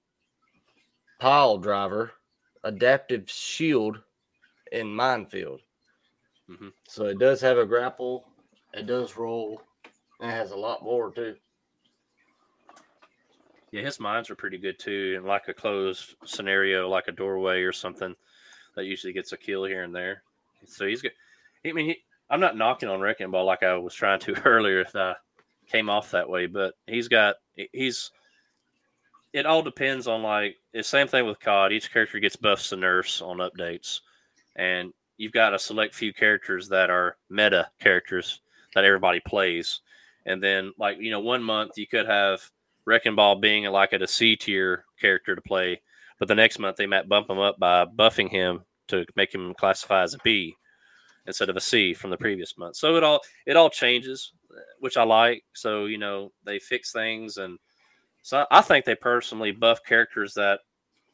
[1.19, 2.13] pile driver,
[2.65, 4.03] adaptive shield,
[4.73, 5.61] and minefield.
[6.49, 6.73] Mhm.
[6.89, 8.29] So it does have a grapple,
[8.73, 9.63] it does roll,
[10.21, 11.37] and it has a lot more too.
[13.71, 15.15] yeah, his mines are pretty good too.
[15.17, 18.15] And like a closed scenario, like a doorway or something,
[18.75, 20.23] that usually gets a kill here and there.
[20.67, 21.13] So he's good.
[21.67, 21.97] I mean, he,
[22.31, 25.15] I'm not knocking on Wrecking Ball like I was trying to earlier if I
[25.71, 27.37] came off that way, but he's got
[27.73, 28.11] he's.
[29.35, 31.73] It all depends on like it's the same thing with COD.
[31.73, 34.01] Each character gets buffs and nerfs on updates,
[34.57, 38.41] and you've got a select few characters that are meta characters
[38.75, 39.81] that everybody plays,
[40.27, 42.43] and then like you know one month you could have
[42.87, 45.81] Wrecking Ball being like at a C tier character to play,
[46.19, 49.53] but the next month they might bump him up by buffing him to make him
[49.55, 50.57] classify as a B
[51.29, 52.75] instead of a C from the previous month.
[52.75, 54.33] So it all it all changes,
[54.81, 55.45] which I like.
[55.53, 57.59] So you know they fix things, and
[58.23, 60.61] so I think they personally buff characters that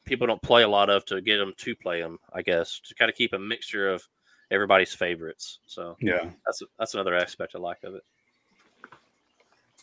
[0.07, 2.18] people don't play a lot of to get them to play them.
[2.33, 4.03] I guess to kind of keep a mixture of
[4.50, 5.59] everybody's favorites.
[5.66, 6.31] So yeah.
[6.46, 8.05] that's that's another aspect I like of it.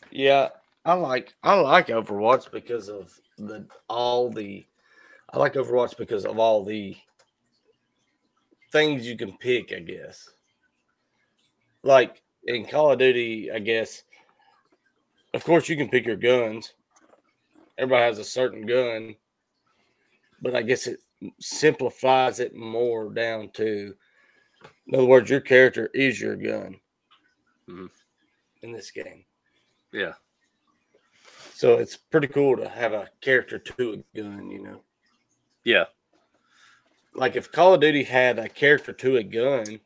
[0.10, 0.50] Yeah,
[0.86, 4.66] I like I like Overwatch because of the all the
[5.34, 6.96] I like Overwatch because of all the
[8.72, 10.30] things you can pick, I guess.
[11.84, 14.04] Like in Call of Duty, I guess
[15.34, 16.74] of course you can pick your guns.
[17.78, 19.16] Everybody has a certain gun,
[20.42, 21.00] but I guess it
[21.40, 23.96] simplifies it more down to
[24.88, 26.80] in other words, your character is your gun
[27.68, 27.90] Mhm.
[28.62, 29.26] in this game.
[29.92, 30.14] Yeah.
[31.54, 34.84] So it's pretty cool to have a character to a gun, you know.
[35.64, 35.86] Yeah.
[37.14, 39.80] Like if Call of Duty had a character to a gun,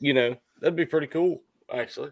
[0.00, 2.10] you know, that'd be pretty cool, actually.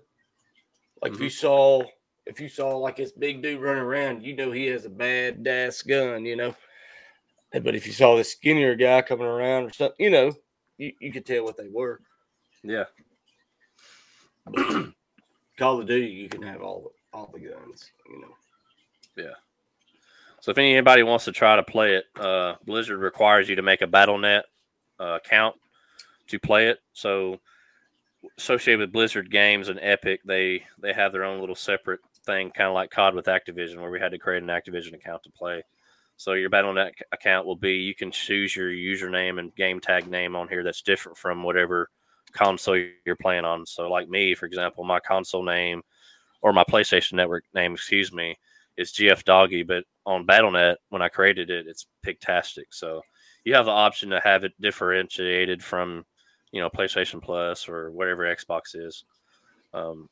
[1.00, 1.46] Like if you mm-hmm.
[1.46, 1.82] saw
[2.26, 5.46] if you saw like this big dude running around, you know he has a bad
[5.46, 6.54] ass gun, you know.
[7.52, 10.32] But if you saw this skinnier guy coming around or something, you know,
[10.78, 12.00] you, you could tell what they were.
[12.62, 12.84] Yeah.
[15.58, 18.34] Call of Duty, you can have all the all the guns, you know.
[20.42, 23.80] So if anybody wants to try to play it, uh, Blizzard requires you to make
[23.80, 24.42] a BattleNet
[24.98, 25.54] uh, account
[26.26, 26.80] to play it.
[26.92, 27.38] So
[28.38, 32.66] associated with Blizzard games and Epic, they they have their own little separate thing, kind
[32.66, 35.62] of like COD with Activision, where we had to create an Activision account to play.
[36.16, 40.08] So your BattleNet ac- account will be you can choose your username and game tag
[40.08, 41.88] name on here that's different from whatever
[42.32, 43.64] console you're playing on.
[43.64, 45.82] So like me, for example, my console name
[46.40, 48.36] or my PlayStation Network name, excuse me,
[48.76, 52.66] is GF Doggy, but on BattleNet, when I created it, it's Piggtastic.
[52.70, 53.02] So
[53.44, 56.04] you have the option to have it differentiated from,
[56.52, 59.04] you know, PlayStation Plus or whatever Xbox is.
[59.74, 60.08] Um,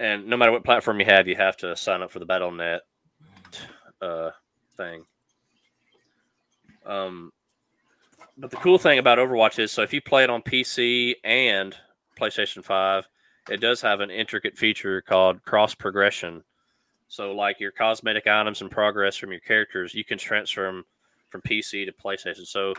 [0.00, 2.80] and no matter what platform you have, you have to sign up for the BattleNet
[4.02, 4.30] uh,
[4.76, 5.04] thing.
[6.84, 7.32] Um,
[8.36, 11.74] but the cool thing about Overwatch is, so if you play it on PC and
[12.18, 13.08] PlayStation Five,
[13.48, 16.42] it does have an intricate feature called cross progression.
[17.14, 20.84] So, like your cosmetic items and progress from your characters, you can transfer them
[21.30, 22.44] from PC to PlayStation.
[22.44, 22.74] So,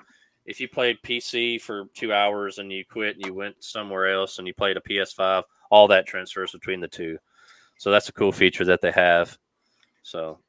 [0.46, 4.38] if you played PC for two hours and you quit and you went somewhere else
[4.38, 7.18] and you played a PS5, all that transfers between the two.
[7.78, 9.38] So, that's a cool feature that they have.
[10.04, 10.40] So,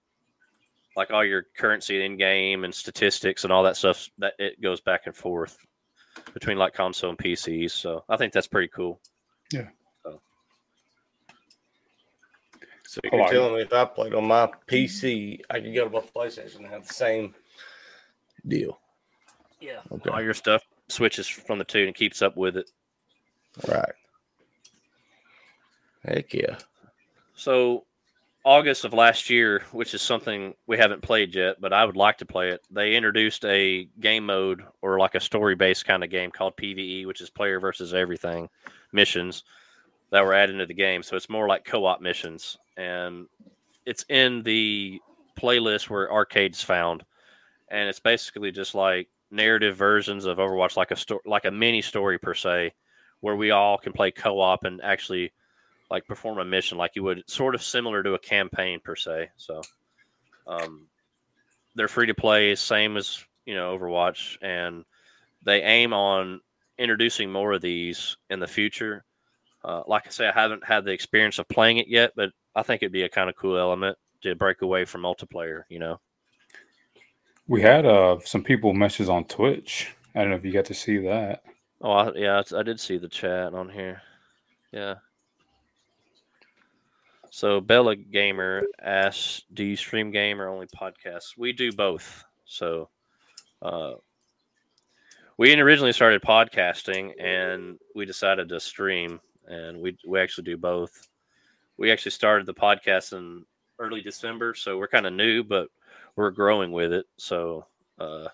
[0.96, 4.80] like all your currency in game and statistics and all that stuff, that it goes
[4.80, 5.58] back and forth
[6.34, 7.70] between like console and PCs.
[7.70, 8.98] So, I think that's pretty cool.
[12.96, 13.34] So you're oh, like it.
[13.34, 15.42] telling me if I played on my PC, mm-hmm.
[15.50, 17.34] I could go to my PlayStation and have the same
[18.48, 18.80] deal.
[19.60, 19.80] Yeah.
[19.92, 20.08] Okay.
[20.08, 22.70] All your stuff switches from the two and keeps up with it.
[23.68, 23.92] Right.
[26.06, 26.56] Heck yeah.
[27.34, 27.84] So,
[28.44, 32.16] August of last year, which is something we haven't played yet, but I would like
[32.18, 32.62] to play it.
[32.70, 37.04] They introduced a game mode or like a story based kind of game called PVE,
[37.04, 38.48] which is player versus everything
[38.90, 39.42] missions
[40.16, 41.02] that were added into the game.
[41.02, 42.56] So it's more like co op missions.
[42.78, 43.26] And
[43.84, 44.98] it's in the
[45.38, 47.04] playlist where arcades found.
[47.68, 51.82] and it's basically just like narrative versions of Overwatch, like a story, like a mini
[51.82, 52.72] story per se,
[53.20, 55.32] where we all can play co-op and actually
[55.90, 59.30] like perform a mission, like you would, sort of similar to a campaign per se.
[59.36, 59.62] So,
[60.46, 60.86] um,
[61.74, 64.84] they're free to play, same as you know Overwatch, and
[65.42, 66.40] they aim on
[66.78, 69.04] introducing more of these in the future.
[69.66, 72.62] Uh, like I say, I haven't had the experience of playing it yet, but I
[72.62, 75.64] think it'd be a kind of cool element to break away from multiplayer.
[75.68, 76.00] You know.
[77.48, 79.92] We had uh some people message on Twitch.
[80.14, 81.42] I don't know if you got to see that.
[81.80, 84.00] Oh, I, yeah, I, I did see the chat on here.
[84.72, 84.94] Yeah.
[87.30, 92.24] So Bella Gamer asks, "Do you stream game or only podcasts?" We do both.
[92.46, 92.88] So,
[93.60, 93.94] uh,
[95.36, 101.08] we originally started podcasting, and we decided to stream, and we we actually do both.
[101.76, 103.44] We actually started the podcast in
[103.78, 105.68] early December, so we're kind of new, but
[106.16, 107.04] we're growing with it.
[107.18, 107.66] So,
[107.98, 108.28] uh,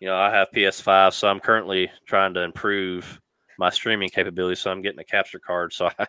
[0.00, 3.20] you know, I have PS5, so I'm currently trying to improve
[3.58, 4.56] my streaming capability.
[4.56, 6.06] So I'm getting a capture card so I,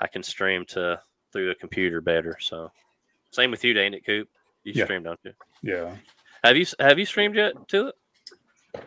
[0.00, 1.00] I can stream to
[1.32, 2.36] through a computer better.
[2.40, 2.70] So,
[3.30, 4.28] same with you, ain't it, Coop?
[4.64, 4.84] You Yeah.
[4.84, 5.32] stream, don't you?
[5.62, 5.96] Yeah.
[6.44, 7.94] Have you have you streamed yet to it?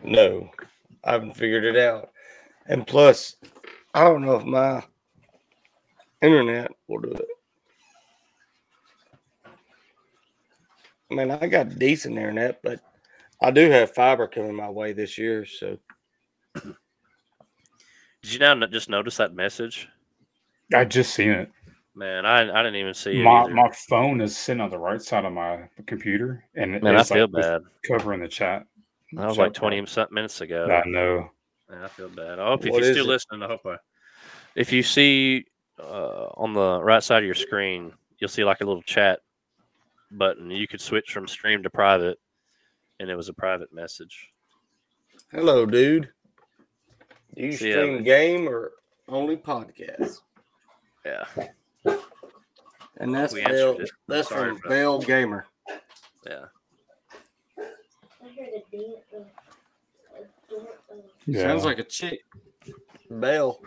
[0.02, 0.50] No,
[1.04, 2.10] I haven't figured it out.
[2.66, 3.36] And plus,
[3.94, 4.82] I don't know if my
[6.20, 7.26] internet will do it.
[11.10, 12.80] I mean, I got decent internet, but
[13.40, 15.44] I do have fiber coming my way this year.
[15.44, 15.78] So
[16.54, 19.88] Did you now just notice that message?
[20.74, 21.52] I just seen it.
[21.94, 23.22] Man, I I didn't even see it.
[23.22, 23.54] My either.
[23.54, 27.10] my phone is sitting on the right side of my computer, and Man, I it's,
[27.10, 27.62] like, feel just bad.
[27.86, 28.64] covering the chat.
[29.12, 30.66] That was chat like twenty something minutes ago.
[30.66, 31.30] I know.
[31.70, 32.38] Man, I feel bad.
[32.38, 33.08] I hope if you're still it?
[33.08, 33.76] listening, I hope I.
[34.54, 35.46] If you see
[35.80, 39.20] uh, on the right side of your screen, you'll see like a little chat
[40.10, 40.50] button.
[40.50, 42.18] You could switch from stream to private,
[43.00, 44.30] and it was a private message.
[45.32, 46.10] hello, dude.
[47.34, 48.72] Do you So, yeah, stream but- game or
[49.08, 50.20] only podcast?
[51.04, 51.24] Yeah,
[52.96, 53.76] And that's Bell,
[54.08, 54.74] that's Sorry from for that.
[54.74, 55.46] Bell Gamer.
[56.26, 56.44] yeah.
[57.58, 57.62] I
[58.28, 58.94] heard a ding,
[61.28, 61.48] a door, Yeah.
[61.48, 62.20] Sounds like a chick.
[63.10, 63.60] Bell.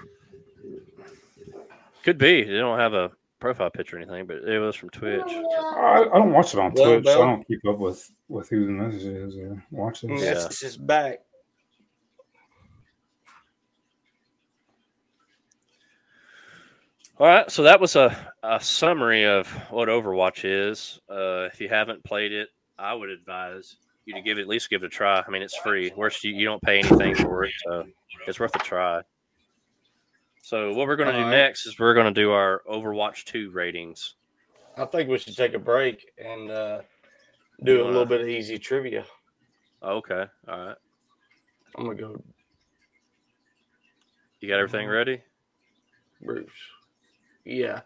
[2.03, 2.43] Could be.
[2.43, 5.21] They don't have a profile picture or anything, but it was from Twitch.
[5.27, 7.05] I, I don't watch it on Well, Twitch.
[7.05, 10.09] Bell- I don't keep up with with who the message is or watches.
[10.21, 10.33] Yeah.
[10.33, 11.19] Message is back.
[17.19, 20.99] All right, so that was a, a summary of what Overwatch is.
[21.09, 24.69] Uh, if you haven't played it, I would advise you to give it at least
[24.69, 25.21] give it a try.
[25.25, 25.91] I mean, it's free.
[25.95, 27.85] Worst, you, you don't pay anything for it, so
[28.25, 29.01] it's worth a try.
[30.41, 31.29] So what we're going to do right.
[31.29, 34.15] next is we're going to do our Overwatch two ratings.
[34.77, 36.81] I think we should take a break and uh,
[37.63, 39.05] do a little bit of easy trivia.
[39.83, 40.75] Okay, all right.
[41.75, 42.23] I'm gonna go
[44.39, 45.21] You got everything ready?
[46.21, 46.49] Bruce.
[47.45, 47.81] Yeah,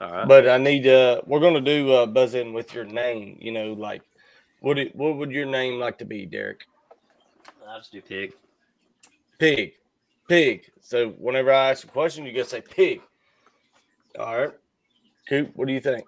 [0.00, 0.28] All right.
[0.28, 3.36] but I need uh we're gonna do uh buzz in with your name.
[3.40, 4.02] You know, like
[4.64, 6.66] what it, what would your name like to be, Derek?
[7.68, 8.32] I'll just do pig.
[9.38, 9.74] Pig,
[10.26, 10.70] pig.
[10.80, 13.02] So whenever I ask a question, you gotta say pig.
[14.18, 14.52] All right,
[15.28, 15.50] Coop.
[15.54, 16.04] What do you think,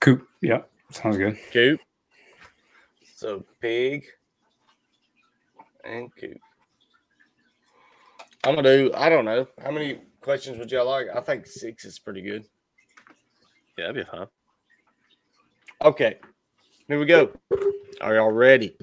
[0.00, 0.26] Coop.
[0.40, 1.36] Yeah, sounds good.
[1.52, 1.80] Coop?
[3.14, 4.06] So pig
[5.84, 6.38] and Coop.
[8.44, 8.90] I'm gonna do.
[8.94, 11.08] I don't know how many questions would y'all like.
[11.14, 12.44] I think six is pretty good.
[13.76, 14.28] Yeah, that'd be fine.
[15.82, 16.18] Okay,
[16.90, 17.30] here we go.
[18.00, 18.76] Are y'all ready?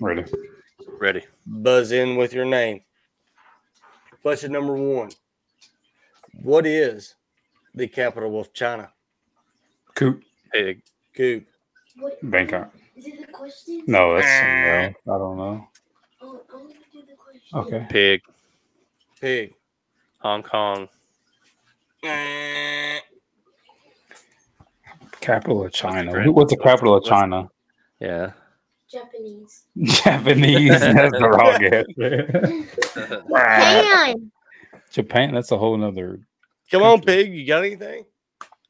[0.00, 0.24] Ready.
[0.98, 1.22] Ready.
[1.46, 2.80] Buzz in with your name.
[4.20, 5.10] Question number one
[6.42, 7.14] What is
[7.72, 8.90] the capital of China?
[9.94, 10.24] Coop.
[10.52, 10.82] Pig.
[11.14, 11.46] Coop.
[12.00, 12.74] what, Bangkok.
[12.96, 13.84] Is it the question?
[13.86, 14.40] No, that's ah.
[14.40, 14.94] something.
[15.06, 15.68] I don't know.
[16.22, 17.58] Oh, I'm do the question.
[17.60, 17.86] Okay.
[17.88, 18.22] Pig.
[19.20, 19.54] Pig.
[20.18, 20.88] Hong Kong.
[22.04, 22.98] Ah.
[25.20, 26.10] Capital of China.
[26.12, 27.48] grand- What's the capital of what's- China?
[28.00, 28.32] Yeah.
[28.90, 29.64] Japanese.
[29.82, 30.80] Japanese.
[30.80, 33.24] That's the wrong answer.
[33.28, 34.32] Japan.
[34.90, 35.34] Japan.
[35.34, 36.20] That's a whole nother.
[36.70, 37.32] Come on, pig.
[37.32, 38.04] You got anything?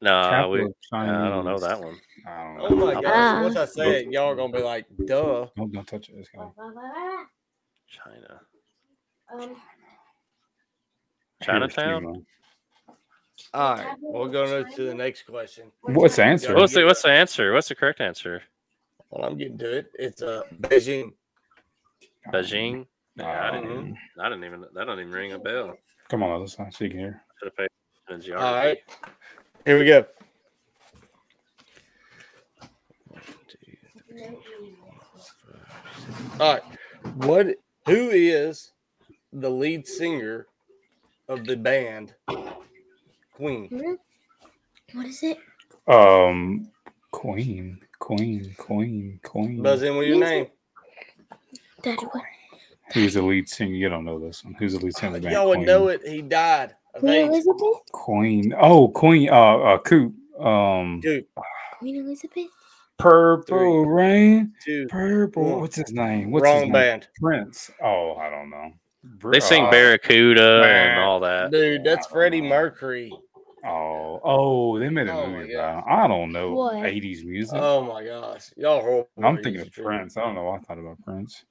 [0.02, 0.62] no, we.
[0.62, 1.98] of I don't know that one.
[2.26, 2.66] I don't know.
[2.70, 3.42] Oh my Uh, gosh.
[3.44, 5.46] Once I say it, y'all are going to be like, duh.
[5.56, 6.14] Don't, don't touch it.
[6.18, 6.50] It's gonna-
[7.88, 8.40] China.
[9.32, 9.56] Um,
[11.42, 12.26] Chinatown?
[13.52, 13.54] Hiroshima.
[13.54, 13.96] All right.
[14.00, 15.70] We'll go to the next question.
[15.82, 16.54] What's the answer?
[16.54, 17.52] What's the What's the answer?
[17.52, 18.42] What's the correct answer?
[19.10, 19.90] Well, I'm getting to it.
[19.98, 21.12] It's uh, Beijing.
[22.32, 22.86] Beijing.
[23.16, 23.76] Yeah, I didn't.
[23.76, 24.64] Um, I didn't even.
[24.74, 25.76] That don't even ring a bell.
[26.08, 27.22] Come on, other side so you can hear.
[27.38, 27.68] Should have paid
[28.08, 28.68] attention to All geography.
[28.68, 28.78] right.
[29.66, 30.06] Here we go.
[33.08, 34.36] One, two,
[36.38, 36.62] All right.
[37.16, 37.46] What?
[37.86, 38.72] Who is
[39.32, 40.46] the lead singer
[41.28, 42.14] of the band
[43.40, 43.98] Queen?
[44.92, 45.38] What is it?
[45.88, 46.68] Um,
[47.10, 49.62] Queen, Queen, Queen, Queen.
[49.62, 50.48] Buzz in with your name.
[51.82, 52.22] Daddy, what?
[52.92, 53.72] Who's the lead singer?
[53.72, 54.52] You don't know this one.
[54.58, 55.16] Who's the lead singer?
[55.16, 56.06] of the band Y'all would know it.
[56.06, 57.78] He died Queen Elizabeth?
[57.92, 58.54] Queen.
[58.60, 59.30] Oh, Queen.
[59.30, 60.12] Uh, uh, Coop.
[60.38, 61.24] Um, Two,
[61.78, 62.48] Queen Elizabeth?
[62.98, 64.52] Purple Rain.
[64.62, 65.44] two, Purple.
[65.44, 65.60] One.
[65.62, 66.30] What's his name?
[66.30, 66.72] What's his wrong name?
[66.72, 67.08] band.
[67.18, 67.70] Prince.
[67.82, 68.72] Oh, I don't know.
[69.02, 70.90] Br- They sing uh, Barracuda man.
[70.90, 71.50] and all that.
[71.50, 73.10] Dude, that's Freddie Mercury.
[73.64, 75.84] Oh, oh, they made a Oh movie about.
[75.88, 76.52] I don't know.
[76.52, 76.76] What?
[76.76, 77.58] 80s music.
[77.60, 78.50] Oh my gosh.
[78.56, 79.08] Y'all horrible.
[79.22, 79.98] I'm thinking of trivia.
[79.98, 80.16] Prince.
[80.16, 80.44] I don't know.
[80.44, 81.44] why I thought about Prince.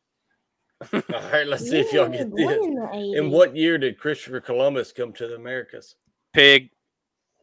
[0.93, 1.01] All
[1.32, 2.49] right, let's see if y'all get this.
[2.49, 5.95] in In what year did Christopher Columbus come to the Americas?
[6.34, 6.70] Pig,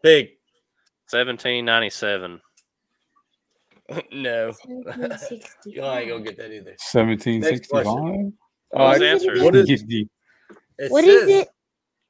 [0.03, 0.31] Pig.
[1.11, 2.41] 1797.
[4.13, 4.47] no.
[4.67, 5.73] 1765.
[5.75, 6.71] Y'all ain't gonna get that either.
[6.83, 7.87] 1765.
[7.87, 8.33] All
[8.71, 8.99] What was right.
[8.99, 9.45] the answer?
[9.45, 10.09] What is Get the-
[10.79, 10.91] it?
[10.91, 11.49] What is it?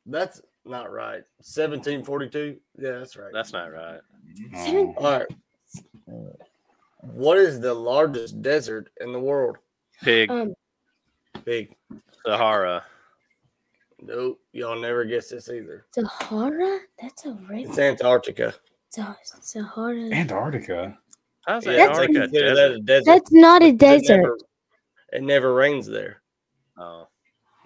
[0.07, 1.23] That's not right.
[1.39, 2.57] 1742?
[2.79, 3.31] Yeah, that's right.
[3.33, 4.01] That's not right.
[4.57, 5.27] oh, All right.
[7.01, 9.57] What is the largest desert in the world?
[10.03, 10.55] Pig, Um,
[11.45, 11.75] Big.
[12.25, 12.85] Sahara.
[14.03, 14.41] Nope.
[14.53, 15.87] Y'all never guess this either.
[15.93, 16.81] Sahara?
[17.01, 17.79] That's a It's.
[17.79, 18.55] Antarctica.
[18.91, 20.11] Sa- Sahara.
[20.13, 20.99] Antarctica.
[21.47, 23.05] How's Yeah, That's- Antarctica a consider that a desert.
[23.07, 24.17] That's not a It desert.
[24.19, 24.39] never,
[25.13, 26.23] it never rains there.
[26.77, 27.07] Oh,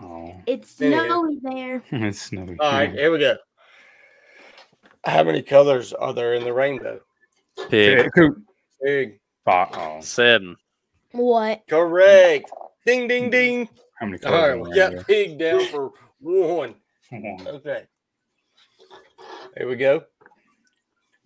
[0.02, 1.06] Oh, It's Anywho.
[1.06, 1.82] snowy there.
[1.92, 2.56] it's snowy.
[2.58, 3.36] All right, here we go.
[5.04, 7.00] How many colors are there in the rainbow?
[7.68, 8.38] pig, Yeah, Coop.
[8.82, 9.20] Big.
[9.44, 9.68] Five.
[9.74, 10.56] Oh, seven.
[11.12, 11.62] What?
[11.68, 12.50] Correct.
[12.86, 13.68] Ding, ding, ding.
[13.98, 14.42] how many All colors?
[14.42, 14.90] right, are we there?
[14.98, 16.74] got pig down for one.
[17.10, 17.46] One.
[17.48, 17.84] Okay.
[19.56, 20.02] Here we go.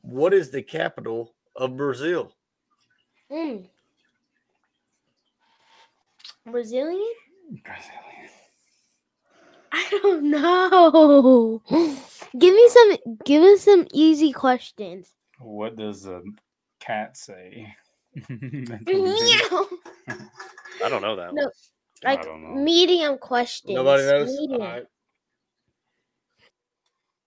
[0.01, 2.33] What is the capital of Brazil?
[3.31, 3.67] Mm.
[6.47, 7.03] Brazilian?
[7.65, 8.24] Brazilian.
[9.77, 11.61] I don't know.
[12.39, 12.97] give me some.
[13.25, 15.11] Give us some easy questions.
[15.41, 16.23] What does a
[16.79, 17.75] cat say?
[18.15, 19.03] That's what we do.
[19.03, 19.67] Meow.
[20.85, 21.43] I don't know that No.
[21.43, 21.53] one.
[22.05, 22.37] Like know.
[22.55, 23.75] medium questions.
[23.75, 24.39] Nobody knows.
[24.39, 24.61] Medium.
[24.61, 24.85] right.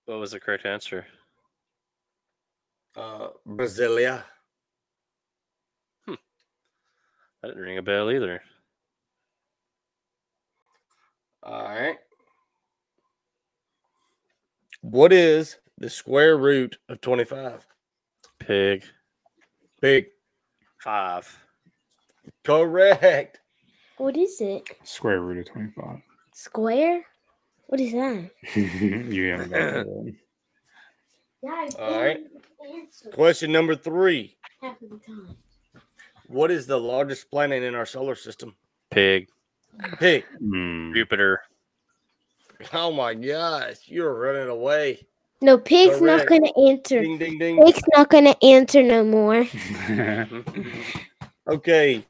[0.05, 1.05] What was the correct answer?
[2.95, 4.23] Uh, Brasilia.
[6.07, 6.17] That
[7.49, 8.41] didn't ring a bell either.
[11.43, 11.97] All right.
[14.89, 17.65] What is the square root of 25?
[18.39, 18.85] Pig,
[19.81, 20.05] Pig.
[20.79, 21.27] five.
[22.45, 23.41] Correct.
[23.97, 24.63] What is it?
[24.85, 25.99] Square root of 25.
[26.33, 27.05] Square?
[27.65, 28.31] What is that?
[28.55, 30.15] you haven't got that one.
[31.43, 32.19] Yeah, All right.
[33.13, 34.37] Question number three.
[34.61, 35.35] half of the time.
[36.27, 38.55] What is the largest planet in our solar system?
[38.89, 39.27] Pig,
[39.99, 40.23] Pig.
[40.39, 40.93] Hmm.
[40.93, 41.41] Jupiter.
[42.73, 45.05] Oh my gosh, you're running away.
[45.41, 47.01] No, pig's not gonna answer.
[47.01, 47.63] Ding, ding, ding.
[47.63, 49.45] Pig's not gonna answer no more.
[51.47, 52.05] Okay.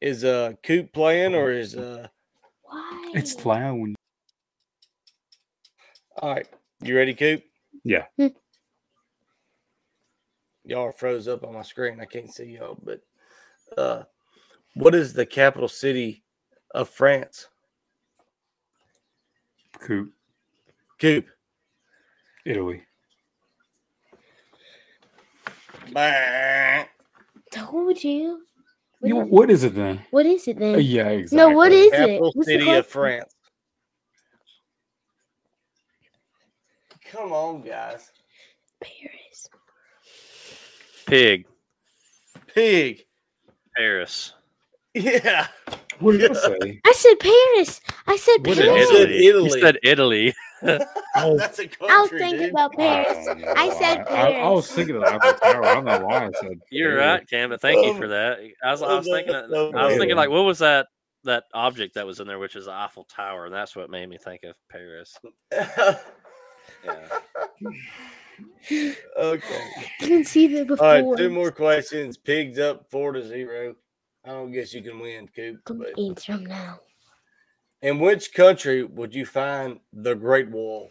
[0.00, 2.06] Is uh Coop playing or is uh
[2.62, 3.12] Why?
[3.14, 3.94] it's loud when
[6.18, 6.46] all right.
[6.82, 7.42] You ready, Coop?
[7.84, 8.04] Yeah.
[8.16, 8.28] Hmm.
[10.64, 12.00] Y'all are froze up on my screen.
[12.00, 13.00] I can't see y'all, but
[13.78, 14.02] uh
[14.74, 16.22] what is the capital city
[16.74, 17.48] of France?
[19.80, 20.12] Coop,
[21.00, 21.26] Coop.
[22.44, 22.82] Italy.
[25.92, 26.84] Bah.
[27.52, 28.42] Told you.
[29.00, 30.02] What You is what is it then?
[30.10, 30.80] What is it Uh, then?
[30.80, 31.36] yeah, exactly.
[31.36, 32.20] No, what is it?
[32.20, 32.86] What's the city of?
[32.86, 33.32] France.
[37.10, 38.10] Come on, guys.
[38.80, 39.48] Paris.
[41.06, 41.46] Pig,
[42.52, 43.04] Pig.
[43.76, 44.32] Paris.
[44.94, 45.46] Yeah.
[46.00, 46.80] What did I say?
[46.84, 47.80] I said Paris.
[48.06, 48.90] I said What You did said Paris.
[48.90, 49.26] Italy.
[49.26, 49.44] Italy.
[49.44, 50.34] You said Italy.
[51.18, 51.36] Oh.
[51.36, 51.88] That's a country.
[51.88, 52.50] I'll think dude.
[52.50, 53.26] about oh, Paris.
[53.26, 54.16] don't know I said why.
[54.16, 55.64] I, I was thinking of the Eiffel Tower.
[55.64, 56.60] I don't know why I said.
[56.70, 57.20] You're Paris.
[57.20, 58.38] right, Cam, but thank you for that.
[58.64, 59.46] I was, I was thinking, I
[59.86, 60.86] was thinking like, what was that
[61.24, 64.08] that object that was in there, which is the Eiffel Tower, and that's what made
[64.08, 65.16] me think of Paris.
[66.84, 67.08] Yeah.
[69.18, 69.70] okay.
[70.00, 70.86] I didn't see that before.
[70.86, 72.16] right, two more questions.
[72.16, 73.74] Pigs up four to zero.
[74.26, 75.64] I don't guess you can win, Coop.
[75.64, 76.80] Come But answer them now.
[77.82, 80.90] in which country would you find the Great Wall?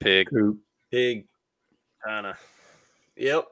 [0.00, 0.58] Pig, Coop.
[0.90, 1.26] Pig.
[2.04, 2.36] China.
[3.16, 3.46] Yep.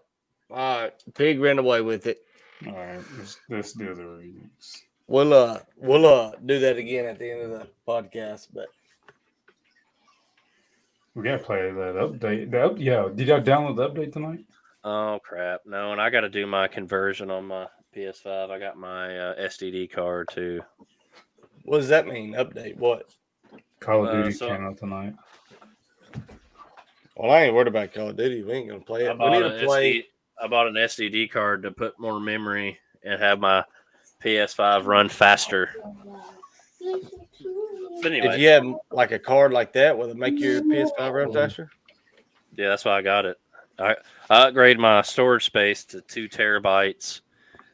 [0.51, 0.93] All right.
[1.14, 2.19] Pig ran away with it.
[2.67, 4.83] All right, let's, let's do the readings.
[5.09, 8.49] We'll uh we'll uh do that again at the end of the podcast.
[8.53, 8.67] But
[11.14, 12.51] We gotta play that update.
[12.51, 14.41] The up, yeah, did y'all download the update tonight?
[14.85, 15.61] Oh crap!
[15.67, 18.51] No, and I got to do my conversion on my PS5.
[18.51, 20.61] I got my uh, SDD card too.
[21.64, 22.34] What does that mean?
[22.34, 23.14] Update what?
[23.80, 25.14] Call of Uh, Duty so- came out tonight.
[27.16, 28.42] Well, I ain't worried about Call of Duty.
[28.42, 29.12] We ain't gonna play it.
[29.12, 29.94] We bought, need an to play.
[29.94, 30.05] SD,
[30.42, 33.64] I bought an SDD card to put more memory and have my
[34.22, 35.70] PS5 run faster.
[38.03, 41.12] But anyway, If you have like a card like that, will it make your PS5
[41.12, 41.70] run faster?
[42.55, 43.38] Yeah, that's why I got it.
[43.78, 43.97] I,
[44.28, 47.20] I upgrade my storage space to two terabytes,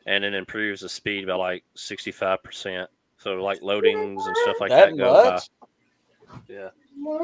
[0.06, 2.88] and it improves the speed by like sixty five percent.
[3.18, 5.40] So like loadings and stuff like that, that go by.
[6.48, 6.68] Yeah,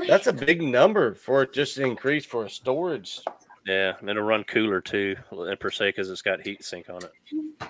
[0.07, 3.21] That's a big number for it just to increase for a storage.
[3.67, 7.03] yeah, and it'll run cooler too, and per se because it's got heat sink on
[7.03, 7.13] it.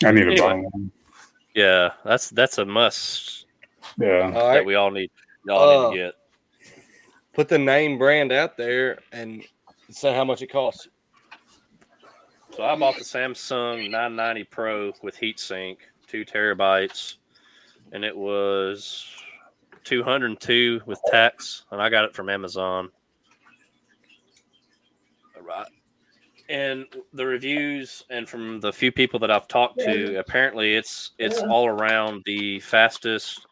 [0.04, 0.68] I need to buy Anyway.
[0.72, 0.90] one.
[1.54, 3.46] Yeah, that's that's a must
[3.98, 4.30] Yeah.
[4.30, 4.66] That right.
[4.66, 5.11] we all need.
[5.46, 6.14] Y'all Uh, need to get.
[7.32, 9.44] Put the name brand out there and
[9.90, 10.88] say how much it costs.
[12.59, 15.76] So I bought the Samsung 990 Pro with heatsink,
[16.09, 17.18] two terabytes,
[17.92, 19.06] and it was
[19.84, 22.90] 202 with tax, and I got it from Amazon.
[25.36, 25.68] All right.
[26.48, 31.40] And the reviews and from the few people that I've talked to, apparently it's it's
[31.40, 33.46] all around the fastest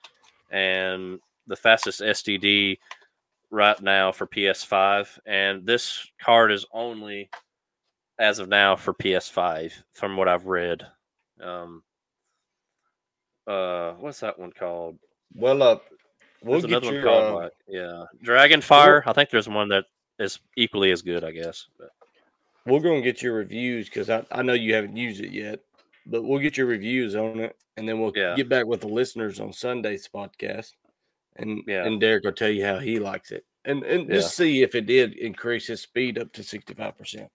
[0.50, 2.76] and the fastest SDD
[3.52, 7.30] right now for PS5, and this card is only
[8.18, 10.86] as of now for PS5, from what I've read.
[11.40, 11.82] Um,
[13.46, 14.98] uh, what's that one called?
[15.34, 15.78] Well, uh,
[16.42, 17.04] we'll There's get another your.
[17.04, 19.02] one called uh, like yeah, Dragonfire.
[19.06, 19.84] I think there's one that
[20.18, 21.66] is equally as good, I guess.
[21.78, 21.90] But
[22.64, 25.60] we're gonna get your reviews because I, I know you haven't used it yet,
[26.06, 28.34] but we'll get your reviews on it, and then we'll Yeah.
[28.34, 30.72] get back with the listeners on Sunday's podcast,
[31.36, 31.84] and Yeah.
[31.84, 34.86] and Derek will tell you how he likes it, and and just see if it
[34.86, 37.30] did increase his speed up to sixty five percent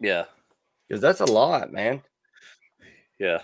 [0.00, 0.24] yeah,
[0.88, 2.02] because that's a lot, man.
[3.18, 3.38] yeah,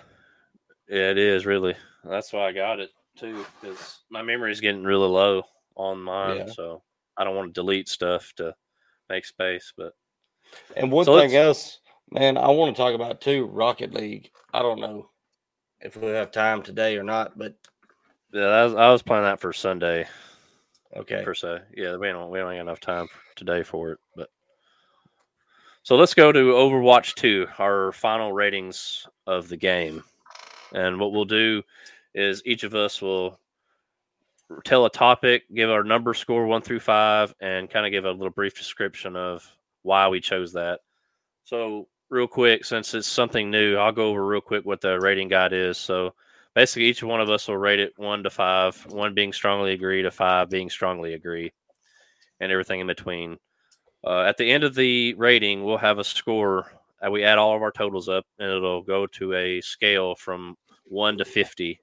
[0.89, 1.75] yeah, it is really.
[2.03, 5.43] That's why I got it too, because my memory is getting really low
[5.75, 6.45] on mine, Yeah.
[6.47, 6.81] so
[7.17, 8.55] I don't want to delete stuff to
[9.09, 9.73] make space.
[9.77, 9.93] But
[10.75, 11.79] And one So thing else,
[12.11, 14.31] man, I want to talk about too Rocket League.
[14.53, 15.09] I don't know
[15.81, 17.55] if we'll have time today or not, but
[18.33, 20.07] yeah, that was, I was planning that for Sunday.
[20.95, 21.21] okay.
[21.23, 21.59] per se.
[21.75, 23.99] Yeah, we don't we don't have enough time today for it.
[24.15, 24.29] But
[25.87, 30.03] so let's go to Overwatch 2, our final ratings of the game.
[30.73, 31.63] And what we'll do
[32.13, 33.39] is each of us will
[34.65, 38.11] tell a topic, give our number score one through five, and kind of give a
[38.11, 39.49] little brief description of
[39.83, 40.81] why we chose that.
[41.45, 45.29] So, real quick, since it's something new, I'll go over real quick what the rating
[45.29, 45.77] guide is.
[45.77, 46.13] So,
[46.53, 50.01] basically, each one of us will rate it one to five, one being strongly agree
[50.01, 51.53] to five being strongly agree,
[52.41, 53.37] and everything in between.
[54.07, 56.71] Uh, at the end of the rating, we'll have a score.
[57.05, 60.55] Uh, we add all of our totals up, and it'll go to a scale from
[60.85, 61.77] one to 50.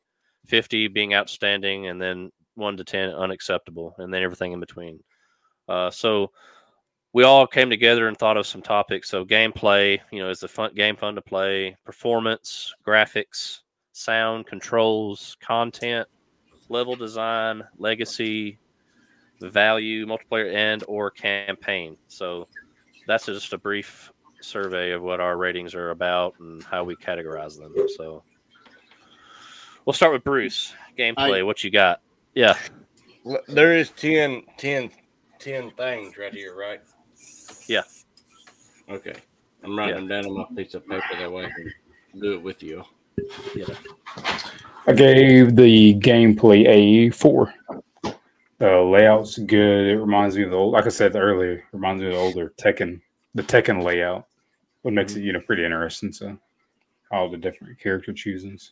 [0.47, 5.01] 50 being outstanding, and then one to 10 unacceptable, and then everything in between.
[5.69, 6.31] Uh, so
[7.13, 9.11] we all came together and thought of some topics.
[9.11, 11.77] So gameplay, you know, is the fun game fun to play?
[11.85, 13.61] Performance, graphics,
[13.93, 16.09] sound, controls, content,
[16.71, 18.59] level design, legacy,
[19.51, 21.97] value, multiplayer, and or campaign.
[22.09, 22.49] So
[23.07, 27.59] that's just a brief survey of what our ratings are about and how we categorize
[27.59, 27.75] them.
[27.97, 28.23] So
[29.85, 30.75] we'll start with Bruce.
[30.99, 32.01] Gameplay, what you got?
[32.35, 32.57] Yeah.
[33.49, 34.91] There is 10, 10,
[35.39, 36.81] 10 things right here, right?
[37.67, 37.83] Yeah.
[38.89, 39.15] Okay.
[39.63, 41.73] I'm writing them down on my piece of paper that way I can
[42.21, 42.85] do it with you.
[43.55, 43.67] Yeah.
[44.87, 47.55] I gave the gameplay a four.
[48.59, 49.87] The layout's good.
[49.87, 52.53] It reminds me of the old, like I said earlier, reminds me of the older
[52.57, 53.01] Tekken,
[53.35, 54.27] the Tekken layout.
[54.83, 56.13] What makes it, you know, pretty interesting.
[56.13, 56.39] So
[57.11, 58.71] all the different character choosings.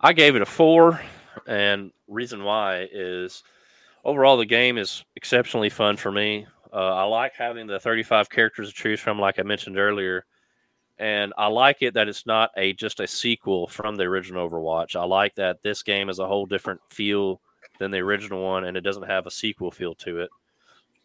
[0.00, 1.00] I gave it a four,
[1.46, 3.42] and reason why is
[4.04, 6.46] overall the game is exceptionally fun for me.
[6.72, 10.26] Uh, I like having the 35 characters to choose from, like I mentioned earlier,
[10.98, 14.96] and I like it that it's not a just a sequel from the original Overwatch.
[14.96, 17.40] I like that this game is a whole different feel
[17.78, 20.30] than the original one, and it doesn't have a sequel feel to it.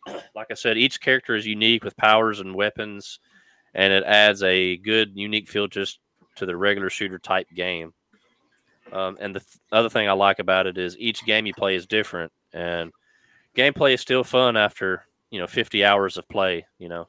[0.34, 3.20] Like I said, each character is unique with powers and weapons,
[3.76, 6.00] and it adds a good, unique feel just
[6.38, 7.94] to the regular shooter type game.
[8.92, 11.76] Um, and the th- other thing I like about it is each game you play
[11.76, 12.92] is different, and
[13.56, 16.66] gameplay is still fun after you know 50 hours of play.
[16.80, 17.08] You know,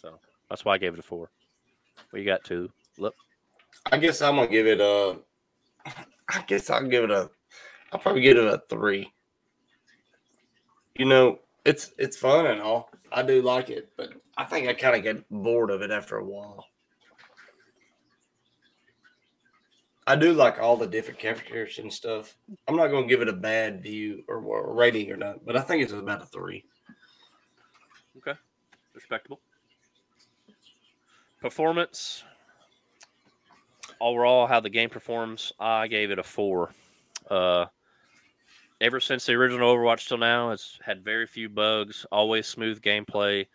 [0.00, 1.28] so that's why I gave it a four.
[2.12, 2.70] You got two?
[2.98, 3.14] Look,
[3.90, 5.18] I guess I'm gonna give it a.
[6.28, 7.30] I guess I'll give it a.
[7.92, 9.12] I'll probably give it a three.
[10.96, 12.90] You know, it's it's fun and all.
[13.10, 16.16] I do like it, but I think I kind of get bored of it after
[16.16, 16.66] a while.
[20.06, 22.36] I do like all the different characters and stuff.
[22.66, 25.56] I'm not going to give it a bad view or, or rating or not, but
[25.56, 26.64] I think it's about a three.
[28.18, 28.36] Okay,
[28.94, 29.40] respectable.
[31.42, 32.22] Performance.
[34.00, 36.72] Overall, how the game performs, I gave it a four.
[37.28, 37.66] Uh,
[38.80, 43.46] ever since the original Overwatch till now, it's had very few bugs, always smooth gameplay.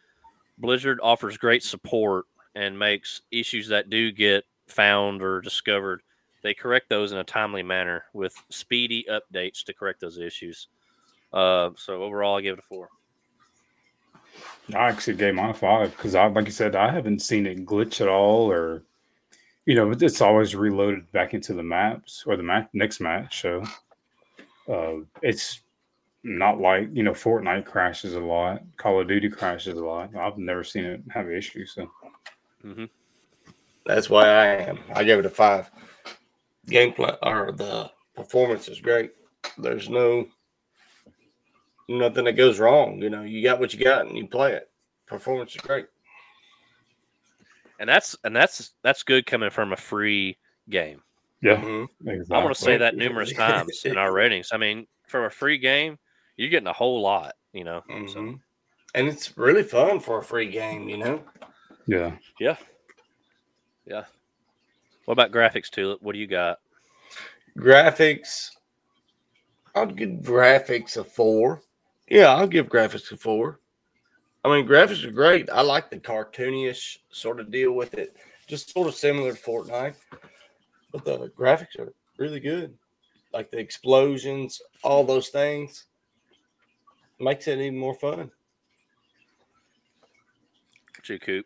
[0.57, 2.25] Blizzard offers great support
[2.55, 6.01] and makes issues that do get found or discovered,
[6.43, 10.67] they correct those in a timely manner with speedy updates to correct those issues.
[11.31, 12.89] Uh, so overall, I give it a four.
[14.73, 17.65] I actually gave mine a five because I, like you said, I haven't seen it
[17.65, 18.83] glitch at all, or
[19.65, 23.41] you know, it's always reloaded back into the maps or the map next match.
[23.41, 23.63] So
[24.69, 25.61] uh, it's
[26.23, 30.15] not like you know, Fortnite crashes a lot, Call of Duty crashes a lot.
[30.15, 31.73] I've never seen it have issues.
[31.73, 31.89] So
[32.65, 32.85] Mm-hmm.
[33.85, 34.79] That's why I am.
[34.93, 35.69] I gave it a five.
[36.67, 39.11] Gameplay or the performance is great.
[39.57, 40.27] There's no
[41.87, 43.01] nothing that goes wrong.
[43.01, 44.69] You know, you got what you got and you play it.
[45.05, 45.85] Performance is great.
[47.79, 50.37] And that's and that's that's good coming from a free
[50.69, 51.01] game.
[51.41, 51.87] yeah, Mhm.
[52.05, 52.35] exactly.
[52.35, 54.49] I want to say that numerous times in our ratings.
[54.51, 55.97] I mean, for a free game,
[56.35, 57.35] you're getting a whole lot.
[57.53, 57.83] You know.
[57.87, 58.39] So, Mhm.
[58.95, 61.23] And it's really fun for a free game, you know.
[61.85, 62.17] yeah.
[62.39, 62.57] yeah.
[63.85, 64.05] Yeah.
[65.05, 66.01] What about graphics, Tulip?
[66.01, 66.59] What do you got?
[67.57, 68.49] Graphics,
[69.75, 71.61] I'll give graphics a four.
[72.09, 73.59] Yeah, I'll give graphics a four.
[74.45, 75.49] I mean, graphics are great.
[75.49, 78.15] I like the cartoonish sort of deal with it,
[78.47, 79.95] just sort of similar to Fortnite.
[80.91, 82.73] But the graphics are really good.
[83.33, 85.85] Like the explosions, all those things
[87.19, 88.31] makes it even more fun.
[90.95, 91.45] What you, Coop?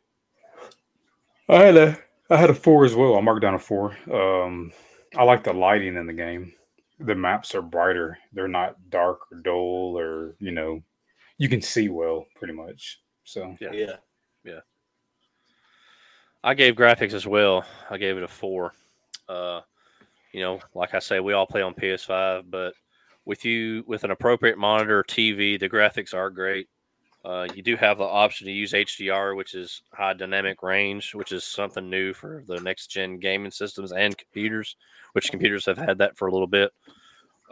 [1.49, 1.97] I had a
[2.29, 3.17] I had a four as well.
[3.17, 3.97] I marked down a four.
[4.11, 4.71] Um,
[5.17, 6.53] I like the lighting in the game.
[7.05, 8.17] The maps are brighter.
[8.33, 10.81] They're not dark or dull or you know,
[11.37, 13.01] you can see well pretty much.
[13.23, 13.71] So Yeah.
[13.73, 13.95] Yeah.
[14.43, 14.59] Yeah.
[16.43, 17.65] I gave graphics as well.
[17.89, 18.73] I gave it a four.
[19.29, 19.61] Uh,
[20.33, 22.73] you know, like I say, we all play on PS5, but
[23.25, 26.67] with you with an appropriate monitor or TV, the graphics are great.
[27.23, 31.31] Uh, you do have the option to use HDR, which is high dynamic range, which
[31.31, 34.75] is something new for the next gen gaming systems and computers,
[35.13, 36.71] which computers have had that for a little bit.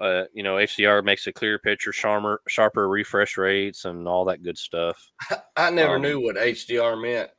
[0.01, 4.41] Uh, you know, HDR makes a clearer picture, sharper, sharper refresh rates, and all that
[4.41, 5.11] good stuff.
[5.57, 7.30] I never Um, knew what HDR meant.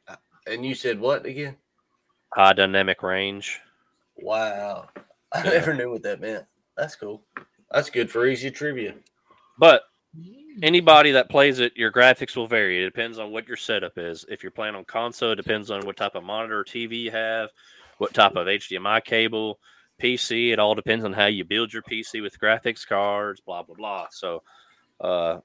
[0.46, 1.56] And you said what again?
[2.34, 3.60] High dynamic range.
[4.16, 4.88] Wow.
[5.32, 5.50] I Yeah.
[5.50, 6.44] never knew what that meant.
[6.76, 7.24] That's cool.
[7.72, 8.94] That's good for easy trivia.
[9.58, 9.82] But
[10.62, 12.82] anybody that plays it, your graphics will vary.
[12.82, 14.24] It depends on what your setup is.
[14.28, 17.10] If you're playing on console, it depends on what type of monitor or TV you
[17.10, 17.50] have,
[17.98, 19.58] what type of HDMI cable,
[20.00, 20.52] PC.
[20.52, 24.06] It all depends on how you build your PC with graphics cards, blah blah blah.
[24.10, 24.42] So,
[25.00, 25.38] uh,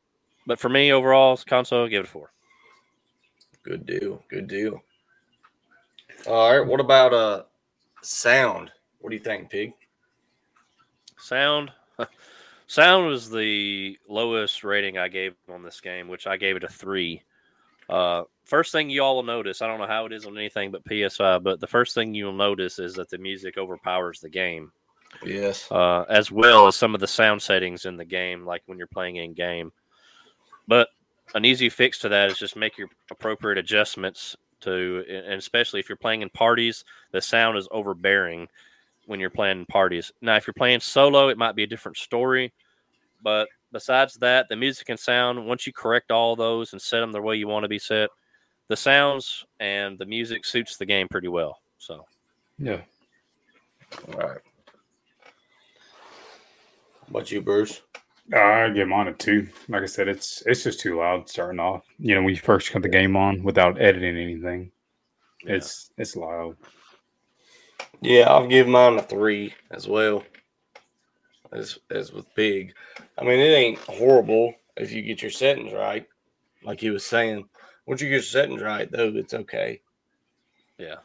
[0.48, 2.32] but for me overall, console, give it a four.
[3.64, 4.24] Good deal.
[4.30, 4.82] Good deal.
[6.28, 6.66] All right.
[6.66, 7.44] What about uh
[8.02, 8.72] sound?
[9.00, 9.74] What do you think, Pig?
[11.18, 11.72] Sound.
[12.68, 16.68] Sound was the lowest rating I gave on this game, which I gave it a
[16.68, 17.22] three.
[17.90, 20.72] Uh, first thing you all will notice, I don't know how it is on anything
[20.72, 24.72] but PS5, but the first thing you'll notice is that the music overpowers the game,
[25.24, 25.72] Yes.
[25.72, 28.88] uh, as well as some of the sound settings in the game, like when you're
[28.88, 29.72] playing in game.
[30.68, 30.90] But
[31.36, 35.88] an easy fix to that is just make your appropriate adjustments to, and especially if
[35.88, 38.48] you're playing in parties, the sound is overbearing
[39.06, 40.12] when you're playing parties.
[40.22, 42.54] Now, if you're playing solo, it might be a different story.
[43.22, 47.12] But besides that, the music and sound, once you correct all those and set them
[47.12, 48.10] the way you want to be set,
[48.68, 51.60] the sounds and the music suits the game pretty well.
[51.78, 52.06] So,
[52.58, 52.82] yeah.
[54.14, 54.40] All right.
[57.10, 57.82] What you, Bruce?
[58.34, 59.48] Uh, I give mine a two.
[59.70, 61.84] Like I said, it's it's just too loud starting off.
[62.00, 64.72] You know, when you first cut the game on without editing anything,
[65.42, 66.58] it's it's loud.
[68.06, 70.24] Yeah, I'll give mine a three as well.
[71.52, 72.72] As as with Pig.
[73.18, 76.06] I mean, it ain't horrible if you get your settings right.
[76.64, 77.50] Like he was saying.
[77.88, 79.82] Once you get your settings right, though, it's okay.
[80.78, 80.98] yeah.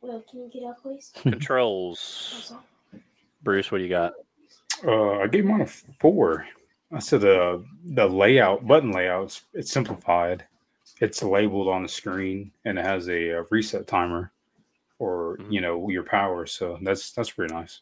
[0.00, 1.12] Well, can you get up, please?
[1.22, 2.54] Controls.
[3.42, 4.14] Bruce, what do you got?
[4.86, 6.46] Uh, I gave mine a four.
[6.92, 10.46] I said the the layout button layout it's, it's simplified.
[11.00, 14.32] It's labeled on the screen and it has a, uh reset timer
[14.98, 15.52] for Mhm.
[15.52, 16.46] you know your power.
[16.46, 17.80] So that's that's pretty nice.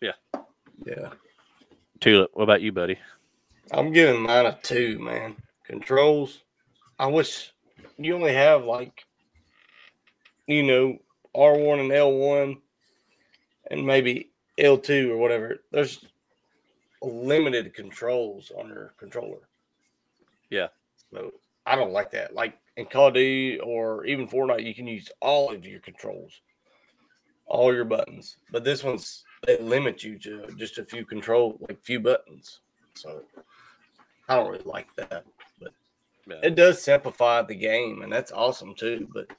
[0.00, 0.12] Yeah,
[0.84, 1.10] yeah.
[2.00, 2.98] Tulip, what about you, buddy?
[3.72, 5.36] I'm giving mine a two, man.
[5.64, 6.42] Controls.
[6.98, 7.52] I wish
[7.96, 9.06] you only have like,
[10.46, 10.98] you know,
[11.34, 12.60] R1 and L1
[13.70, 16.04] and maybe L2 or whatever, there's
[17.02, 19.40] limited controls on your controller.
[20.50, 20.68] Yeah.
[21.10, 21.32] So
[21.66, 22.34] I don't like that.
[22.34, 26.40] Like in Call of Duty or even Fortnite, you can use all of your controls,
[27.46, 28.36] all your buttons.
[28.50, 32.60] But this one's they limit you to just a few control, like few buttons.
[32.94, 33.22] So
[34.28, 35.24] I don't really like that.
[35.60, 35.72] But
[36.26, 36.40] Yeah.
[36.42, 39.08] it does simplify the game, and that's awesome too.
[39.12, 39.30] But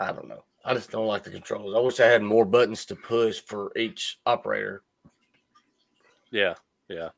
[0.00, 0.44] I don't know.
[0.64, 1.74] I just don't like the controls.
[1.74, 4.82] I wish I had more buttons to push for each operator.
[6.30, 6.54] Yeah,
[6.88, 7.08] yeah.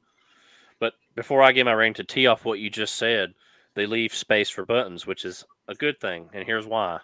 [0.80, 3.34] But before I give my ring to tee off what you just said,
[3.74, 6.28] they leave space for buttons, which is a good thing.
[6.32, 6.98] And here's why.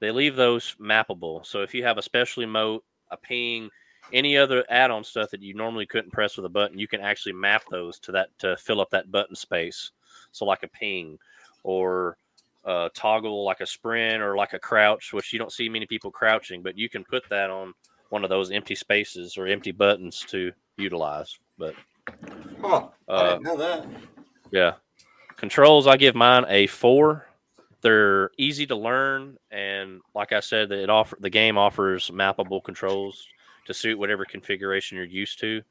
[0.00, 1.46] They leave those mappable.
[1.46, 3.70] So if you have a special emote, a ping,
[4.12, 7.32] any other add-on stuff that you normally couldn't press with a button, you can actually
[7.32, 9.92] map those to that to fill up that button space.
[10.32, 11.18] So like a ping
[11.62, 12.16] or
[12.64, 16.10] a toggle like a sprint or like a crouch, which you don't see many people
[16.10, 17.72] crouching, but you can put that on
[18.08, 21.38] one of those empty spaces or empty buttons to utilize.
[21.58, 21.74] But
[22.60, 22.88] Huh.
[23.08, 23.86] I uh, didn't know that.
[24.50, 24.74] yeah.
[25.36, 27.26] Controls, I give mine a four.
[27.82, 33.26] They're easy to learn, and like I said, it offer the game offers mappable controls
[33.66, 35.62] to suit whatever configuration you're used to.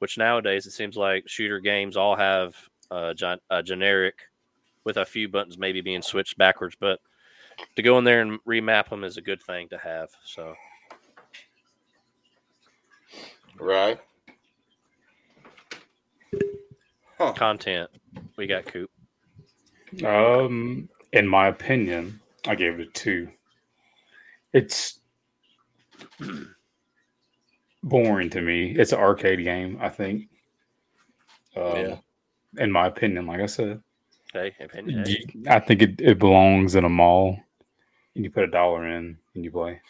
[0.00, 2.56] Which nowadays it seems like shooter games all have
[2.90, 4.16] uh, gen- a generic,
[4.84, 6.76] with a few buttons maybe being switched backwards.
[6.78, 6.98] But
[7.76, 10.10] to go in there and remap them is a good thing to have.
[10.24, 10.54] So
[13.58, 14.00] Right.
[17.22, 17.32] Huh.
[17.34, 17.90] content,
[18.36, 18.90] we got Coop.
[20.04, 23.28] Um, in my opinion, I gave it a two.
[24.52, 24.98] It's
[27.84, 28.74] boring to me.
[28.76, 30.28] It's an arcade game, I think.
[31.56, 31.96] Um, Yeah.
[32.58, 33.80] In my opinion, like I said,
[34.34, 35.04] Okay, opinion.
[35.06, 35.24] hey.
[35.48, 37.38] I think it, it belongs in a mall,
[38.16, 39.80] and you put a dollar in and you play.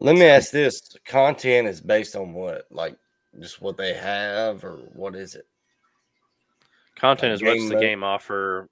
[0.00, 2.66] Let me ask this: content is based on what?
[2.70, 2.96] Like
[3.38, 5.46] just what they have, or what is it?
[6.96, 8.68] Content Like is what's game the game offer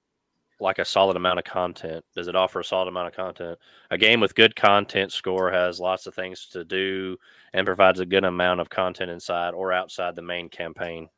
[0.59, 2.05] like a solid amount of content?
[2.15, 3.57] Does it offer a solid amount of content?
[3.89, 7.17] A game with good content score has lots of things to do
[7.53, 11.09] and provides a good amount of content inside or outside the main campaign.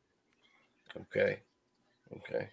[0.96, 1.40] Okay.
[2.16, 2.48] Okay.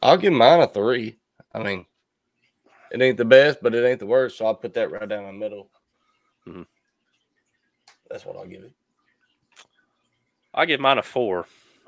[0.00, 1.16] I'll give mine a three.
[1.52, 1.84] I mean,
[2.92, 4.38] it ain't the best, but it ain't the worst.
[4.38, 5.70] So I'll put that right down the middle.
[6.46, 6.66] Mhm.
[8.08, 8.72] That's what I'll give it.
[10.54, 11.46] I give mine a four.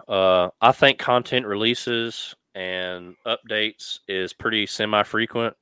[0.09, 5.55] Uh, I think content releases and updates is pretty semi-frequent,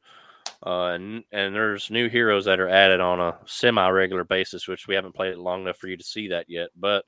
[0.65, 4.95] uh, and and there's new heroes that are added on a semi-regular basis, which we
[4.95, 6.71] haven't played it long enough for you to see that yet.
[6.77, 7.05] But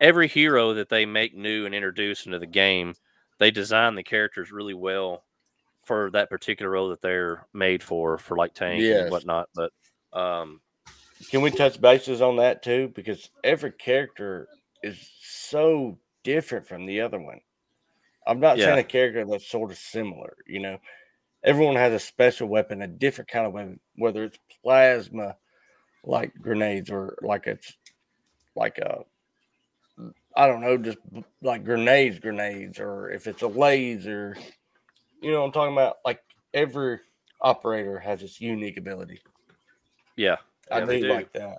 [0.00, 2.94] every hero that they make new and introduce into the game,
[3.38, 5.24] they design the characters really well
[5.84, 9.02] for that particular role that they're made for, for like tank Yes.
[9.02, 9.48] and whatnot.
[9.54, 9.72] But
[10.12, 10.60] um,
[11.30, 12.92] Can we touch bases on that too?
[12.94, 14.48] Because every character
[14.82, 15.98] is so
[16.28, 17.40] different from the other one.
[18.26, 20.78] I'm not saying a character that's sort of similar, you know.
[21.42, 25.36] Everyone has a special weapon, a different kind of weapon, whether it's plasma
[26.04, 27.74] like grenades or like it's
[28.54, 29.04] like a
[30.36, 30.98] I don't know, just
[31.40, 34.36] like grenades, grenades, or if it's a laser,
[35.22, 35.96] you know what I'm talking about?
[36.04, 36.20] Like
[36.52, 37.00] every
[37.40, 39.22] operator has its unique ability.
[40.16, 40.36] yeah,
[40.70, 41.12] I Yeah, they do do.
[41.14, 41.58] like that.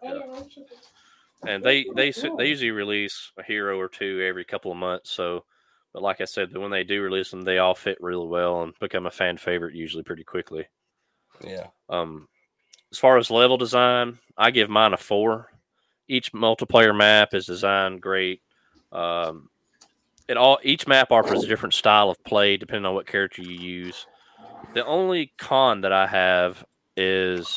[1.48, 5.12] And they they they usually release a hero or two every couple of months.
[5.12, 5.46] So,
[5.94, 8.74] but like I said, when they do release them, they all fit really well and
[8.80, 10.68] become a fan favorite usually pretty quickly.
[11.44, 11.68] Yeah.
[11.88, 12.28] Um,
[12.92, 15.52] as far as level design, I give mine a four.
[16.08, 18.42] Each multiplayer map is designed great.
[18.92, 19.50] Um,
[20.28, 23.58] it all each map offers a different style of play depending on what character you
[23.58, 24.06] use.
[24.74, 26.64] The only con that I have
[26.98, 27.56] is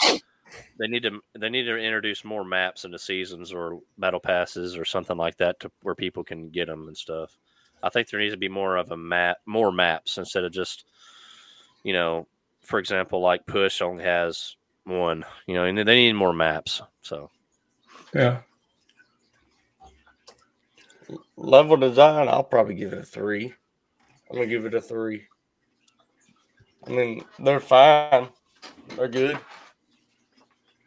[0.83, 4.85] they need to they need to introduce more maps into seasons or battle passes or
[4.85, 7.39] something like that to where people can get them and stuff.
[7.85, 10.85] I think there needs to be more of a map, more maps instead of just,
[11.85, 12.26] you know,
[12.62, 16.83] for example, like Push only has one, you know, and they need more maps.
[17.03, 17.30] So
[18.12, 18.41] Yeah.
[21.37, 23.55] Level design, I'll probably give it a three.
[24.28, 25.28] I'm gonna give it a three.
[26.89, 28.30] I mean, they're fine.
[28.97, 29.39] They're good.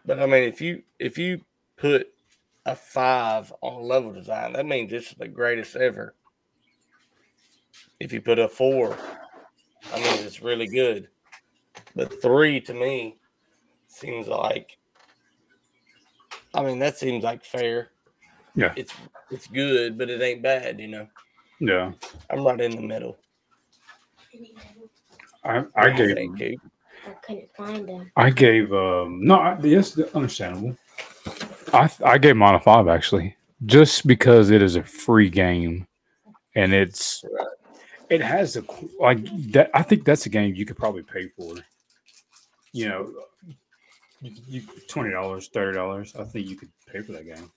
[0.06, 1.42] But I mean, if you if you
[1.78, 2.08] put
[2.66, 6.16] a five on level design, that means it's the greatest ever.
[8.00, 8.98] If you put a four,
[9.94, 11.10] I mean it's really good.
[11.96, 13.18] But three to me
[13.88, 14.78] seems like
[16.54, 17.92] I mean that seems like fair.
[18.56, 18.74] Yeah.
[18.76, 18.94] It's
[19.32, 21.08] it's good, but it ain't bad, you know.
[21.60, 21.94] Yeah.
[22.30, 23.18] I'm right in the middle.
[25.44, 26.60] I, I gave?
[27.06, 28.12] I couldn't find them.
[28.16, 30.76] I gave um no, I, yes, understandable.
[31.74, 33.36] I I gave mine a five actually,
[33.66, 35.88] just because it is a free game,
[36.56, 37.24] and it's
[38.10, 38.64] it has a
[39.00, 39.20] like
[39.52, 39.70] that.
[39.74, 41.56] I think that's a game you could probably pay for.
[42.74, 43.14] You know,
[44.22, 46.16] you, you twenty dollars, thirty dollars.
[46.16, 47.52] I think you could pay for that game.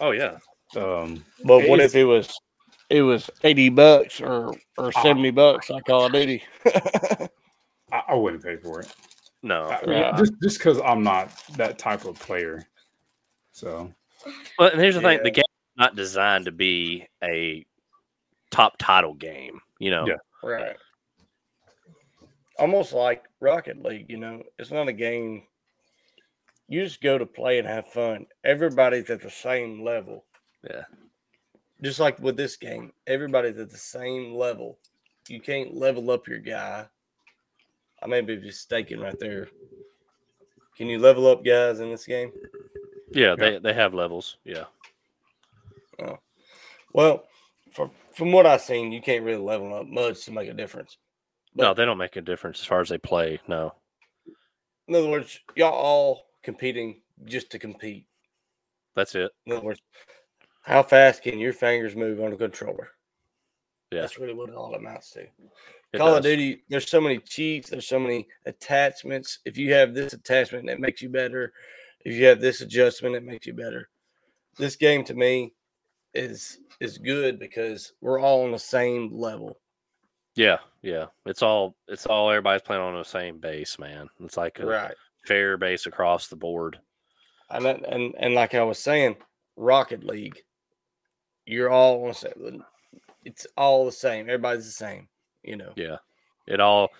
[0.00, 0.36] Oh yeah.
[0.76, 2.36] Um, But what if it was
[2.90, 5.02] it was eighty bucks or or Ah.
[5.02, 6.42] seventy bucks like Call of Duty?
[8.14, 8.92] I, I wouldn't pay for it.
[9.42, 9.64] No.
[9.64, 10.16] I- Yeah.
[10.16, 12.66] Just just because I'm not that type of player.
[13.52, 13.92] So
[14.58, 15.22] Well, and here's the thing: Yeah.
[15.24, 15.44] the game's
[15.76, 17.64] not designed to be a
[18.50, 19.60] top title game.
[19.78, 20.06] You know.
[20.06, 20.16] Yeah.
[20.42, 20.76] right.
[22.58, 25.42] Almost like Rocket League, you know, it's not a game.
[26.68, 28.26] You just go to play and have fun.
[28.44, 30.24] Everybody's at the same level.
[30.62, 30.84] Yeah.
[31.82, 34.78] Just like with this game, everybody's at the same level.
[35.28, 36.86] You can't level up your guy.
[38.04, 39.48] I may be mistaken right there.
[40.76, 42.32] Can you level up guys in this game?
[43.12, 43.34] Yeah.
[43.36, 44.36] They they have levels.
[44.44, 44.64] Yeah.
[46.00, 46.18] Oh.
[46.92, 47.24] Well,
[47.72, 50.98] from from what I've seen, you can't really level up much to make a difference.
[51.54, 53.40] No, they don't make a difference as far as they play.
[53.48, 53.74] No.
[54.88, 58.06] In other words, y'all all competing just to compete.
[58.94, 59.30] That's it.
[59.46, 59.80] In other words,
[60.62, 62.90] how fast can your fingers move on a controller?
[63.90, 64.02] Yeah.
[64.02, 65.26] That's really what it all amounts to.
[65.94, 66.24] It Call of.
[66.24, 69.38] Duty, there's so many cheats, there's so many attachments.
[69.44, 71.52] If you have this attachment, it makes you better.
[72.04, 73.88] If you have this adjustment, it makes you better.
[74.58, 75.52] This game to me
[76.12, 79.58] is is good because we're all on the same level.
[80.34, 80.58] Yeah.
[80.82, 81.06] Yeah.
[81.26, 84.08] It's all it's all everybody's playing on the same base, man.
[84.20, 84.94] It's like a Right.
[85.26, 86.78] fair base across the board.
[87.50, 89.16] And and and like I was saying,
[89.56, 90.42] Rocket League,
[91.46, 92.64] you're all on the same.
[93.24, 94.26] It's all the same.
[94.28, 95.08] Everybody's the same.
[95.44, 95.72] You know.
[95.76, 95.96] Yeah.
[96.46, 96.90] It all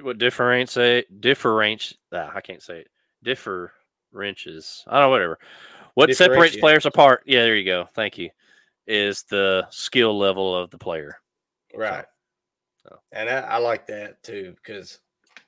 [0.00, 2.88] what differentiates differentiates ah, I can't say it.
[3.22, 3.72] Differ
[4.12, 4.84] wrenches.
[4.86, 5.38] I don't know, whatever.
[5.94, 7.22] What separates players apart?
[7.26, 7.88] Yeah, there you go.
[7.94, 8.30] Thank you.
[8.86, 11.18] Is the skill level of the player.
[11.74, 12.04] Right.
[12.82, 12.98] So.
[13.12, 14.98] And I, I like that too because,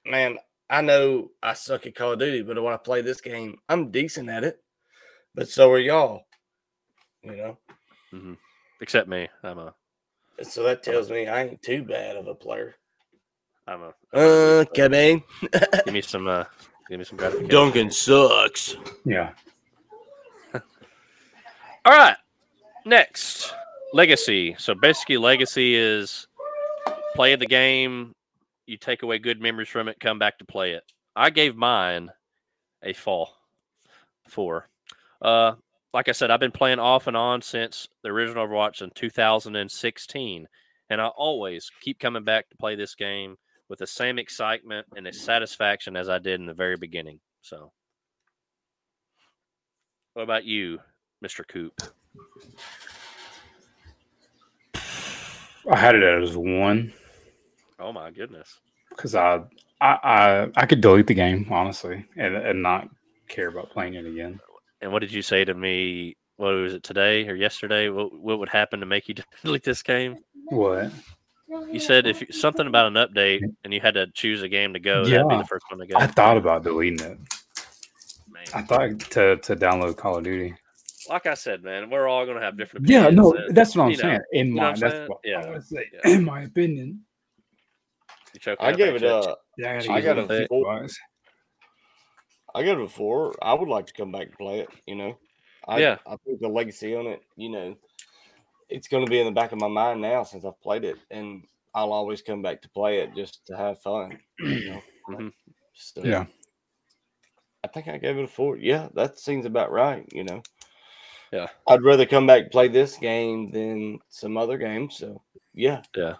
[0.06, 0.38] man,
[0.70, 3.90] I know I suck at Call of Duty, but when I play this game, I'm
[3.90, 4.62] decent at it.
[5.34, 6.22] But so are y'all.
[7.22, 7.58] You know.
[8.14, 8.34] Mm-hmm.
[8.80, 9.28] Except me.
[9.42, 9.74] I'm a
[10.42, 12.76] so that tells me I ain't too bad of a player.
[13.66, 15.22] I'm a Uh, Kevin.
[15.84, 16.44] give me some uh
[16.88, 17.50] give me some gratification.
[17.50, 18.76] Duncan sucks.
[19.04, 19.32] yeah,
[20.54, 20.62] All
[21.92, 22.16] right.
[22.84, 23.52] Next,
[23.92, 24.54] legacy.
[24.58, 26.28] So basically, legacy is
[27.16, 28.12] play the game.
[28.66, 29.98] You take away good memories from it.
[30.00, 30.84] Come back to play it.
[31.16, 32.10] I gave mine
[32.82, 33.32] a fall
[34.28, 34.68] four.
[35.20, 35.54] Uh,
[35.96, 40.46] like I said, I've been playing off and on since the original Overwatch in 2016,
[40.90, 43.36] and I always keep coming back to play this game
[43.70, 47.18] with the same excitement and the satisfaction as I did in the very beginning.
[47.40, 47.72] So,
[50.12, 50.80] what about you,
[51.24, 51.48] Mr.
[51.48, 51.72] Coop?
[54.74, 56.92] I had it as one
[57.78, 58.60] Oh my goodness.
[58.90, 59.40] because I,
[59.80, 62.86] I I I could delete the game honestly and and not
[63.28, 64.38] care about playing it again.
[64.86, 66.16] And what did you say to me?
[66.36, 67.88] What was it today or yesterday?
[67.88, 70.16] What what would happen to make you delete this game?
[70.44, 70.92] What?
[71.72, 74.74] You said if you- something about an update and you had to choose a game
[74.74, 75.96] to go, that'd be the first one to go.
[75.98, 77.18] I thought about deleting it.
[78.30, 78.44] Man.
[78.54, 80.54] I thought to to download Call of Duty.
[81.08, 82.88] Like I said, man, we're all gonna have different.
[82.88, 84.20] Yeah, no, and, that's what I'm you know, saying.
[84.34, 85.84] In my that's what Yeah, I would say.
[85.92, 86.12] yeah.
[86.12, 87.00] In my opinion,
[88.60, 89.32] I up gave it actually.
[89.32, 89.34] a.
[89.58, 90.86] yeah, I use got a for four.
[92.56, 92.70] Advice.
[92.70, 93.34] I give it a four.
[93.42, 94.68] I would like to come back and play it.
[94.86, 95.18] You know.
[95.68, 95.96] I, Yeah.
[96.06, 97.22] I think the legacy on it.
[97.36, 97.76] You know,
[98.68, 100.96] it's going to be in the back of my mind now since I've played it,
[101.10, 101.44] and
[101.74, 104.18] I'll always come back to play it just to have fun.
[104.38, 104.82] You know.
[105.08, 105.32] Mhm.
[105.72, 106.26] So, Yeah.
[107.62, 108.56] I think I gave it a four.
[108.56, 110.04] Yeah, that seems about right.
[110.12, 110.42] You know.
[111.32, 111.48] Yeah.
[111.68, 114.90] I'd rather come back and play this game than some other game.
[114.90, 115.22] So
[115.54, 116.14] yeah, Yeah.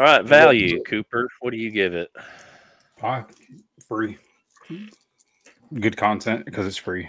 [0.00, 1.28] All right, value, Cooper.
[1.40, 2.10] What do you give it?
[3.04, 3.26] Five,
[3.86, 4.16] free.
[5.74, 7.06] Good content because it's free.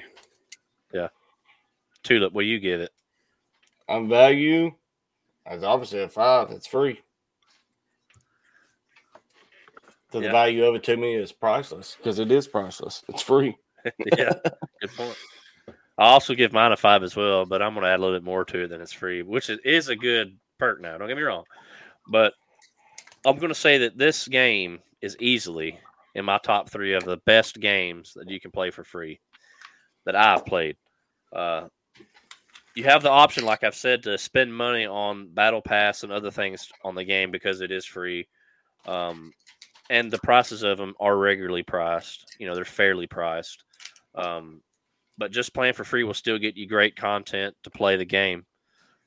[0.94, 1.08] Yeah.
[2.04, 2.92] Tulip, what do you get it?
[3.88, 4.74] on value,
[5.46, 6.52] as obviously a five.
[6.52, 7.00] It's free.
[10.12, 10.28] So Yeah.
[10.28, 13.02] the value of it to me is priceless because it is priceless.
[13.08, 13.56] It's free.
[14.18, 14.34] yeah,
[14.82, 15.18] good point.
[15.98, 18.18] I also give mine a five as well, but I'm going to add a little
[18.18, 20.98] bit more to it than it's free, which is, is a good perk now.
[20.98, 21.46] Don't get me wrong,
[22.10, 22.34] but
[23.26, 25.80] I'm going to say that this game is easily
[26.16, 29.20] in my top three of the best games that you can play for free
[30.06, 30.78] that I've played.
[31.36, 31.68] Uh,
[32.76, 36.32] you have the option, like I've said, to spend money on Battle Pass and other
[36.32, 38.28] things on the game because it is free.
[38.86, 39.32] Um,
[39.90, 42.36] and the prices of them are regularly priced.
[42.40, 43.64] You know, they're fairly priced.
[44.16, 44.62] Um,
[45.18, 48.46] but just playing for free will still get you great content to play the game.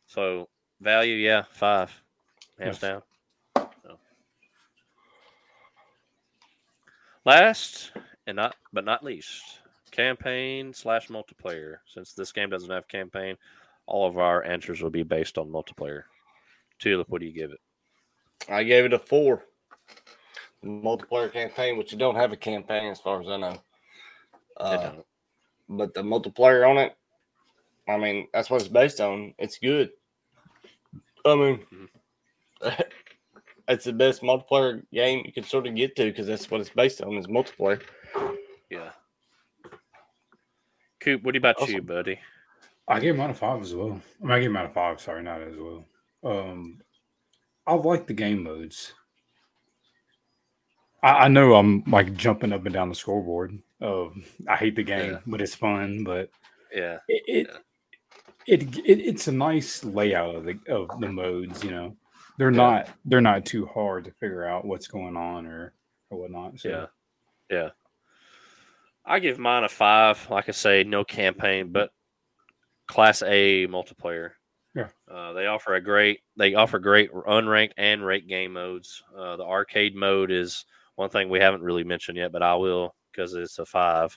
[0.06, 0.48] So
[0.80, 1.90] value, yeah, five,
[2.58, 2.80] hands Yes.
[2.80, 3.02] down.
[7.24, 7.92] Last
[8.26, 9.60] and not but not least,
[9.90, 11.76] campaign slash multiplayer.
[11.92, 13.36] Since this game doesn't have campaign,
[13.86, 16.02] all of our answers will be based on multiplayer.
[16.78, 17.60] Tulip, what do you give it?
[18.48, 19.44] I gave it a four.
[20.64, 23.56] Multiplayer campaign, which you don't have a campaign as far as I know.
[24.56, 24.92] Uh,
[25.68, 26.96] but the multiplayer on it,
[27.88, 29.34] I mean, that's what it's based on.
[29.38, 29.90] It's good.
[31.24, 31.60] I mean,
[33.68, 36.70] it's the best multiplayer game you can sort of get to because that's what it's
[36.70, 37.80] based on is multiplayer.
[38.70, 38.90] Yeah.
[41.00, 42.18] Coop, what about you, buddy?
[42.88, 44.00] I gave out a five as well.
[44.22, 45.00] I, mean, I gave mine a five.
[45.00, 45.84] Sorry, not as well.
[46.24, 46.80] Um,
[47.66, 48.94] I like the game modes.
[51.02, 53.58] I, I know I'm like jumping up and down the scoreboard.
[53.80, 55.18] Um, I hate the game, Yeah.
[55.26, 56.02] but it's fun.
[56.02, 56.30] But
[56.74, 56.98] Yeah.
[57.08, 57.50] it, it,
[58.46, 61.62] it, it it's a nice layout of the of the modes.
[61.62, 61.96] You know,
[62.38, 62.56] they're Yeah.
[62.56, 65.74] not they're not too hard to figure out what's going on or
[66.10, 66.58] or whatnot.
[66.60, 66.86] So Yeah.
[67.56, 67.70] Yeah.
[69.04, 70.28] I give mine a five.
[70.30, 71.90] Like I say, no campaign, but
[72.86, 74.30] class A multiplayer.
[74.74, 74.88] Yeah.
[75.10, 79.02] Uh, they offer a great they offer great unranked and ranked game modes.
[79.16, 80.64] Uh, the arcade mode is
[80.96, 84.16] one thing we haven't really mentioned yet, but I will because it's a five.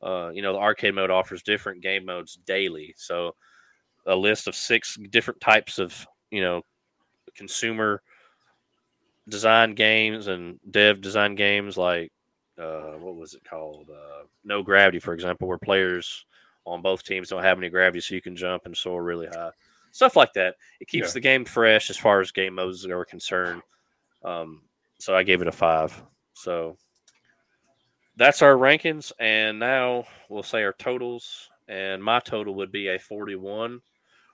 [0.00, 2.94] Uh, you know, the arcade mode offers different game modes daily.
[2.96, 3.34] So
[4.06, 6.62] a list of six different types of, you know,
[7.38, 8.02] consumer
[9.28, 12.10] design games and dev design games like
[12.58, 13.88] uh, what was it called?
[13.88, 16.26] Uh, no gravity, for example, where players
[16.66, 19.52] on both teams don't have any gravity, so you can jump and soar really high.
[19.92, 20.56] Stuff like that.
[20.80, 21.12] It keeps Yeah.
[21.14, 23.62] the game fresh as far as game modes are concerned.
[24.24, 24.62] Um,
[24.98, 26.02] so I gave it a five.
[26.34, 26.76] So
[28.16, 31.48] that's our rankings, and now we'll say our totals.
[31.68, 33.80] And my total would be a forty-one,